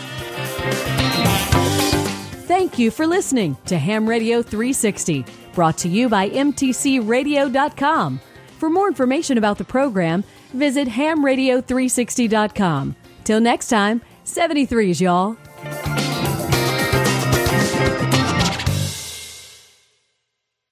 [2.48, 8.20] Thank you for listening to Ham Radio 360, brought to you by MTCRadio.com.
[8.58, 10.24] For more information about the program,
[10.54, 12.96] visit hamradio360.com.
[13.24, 15.38] Till next time, 73s, y'all.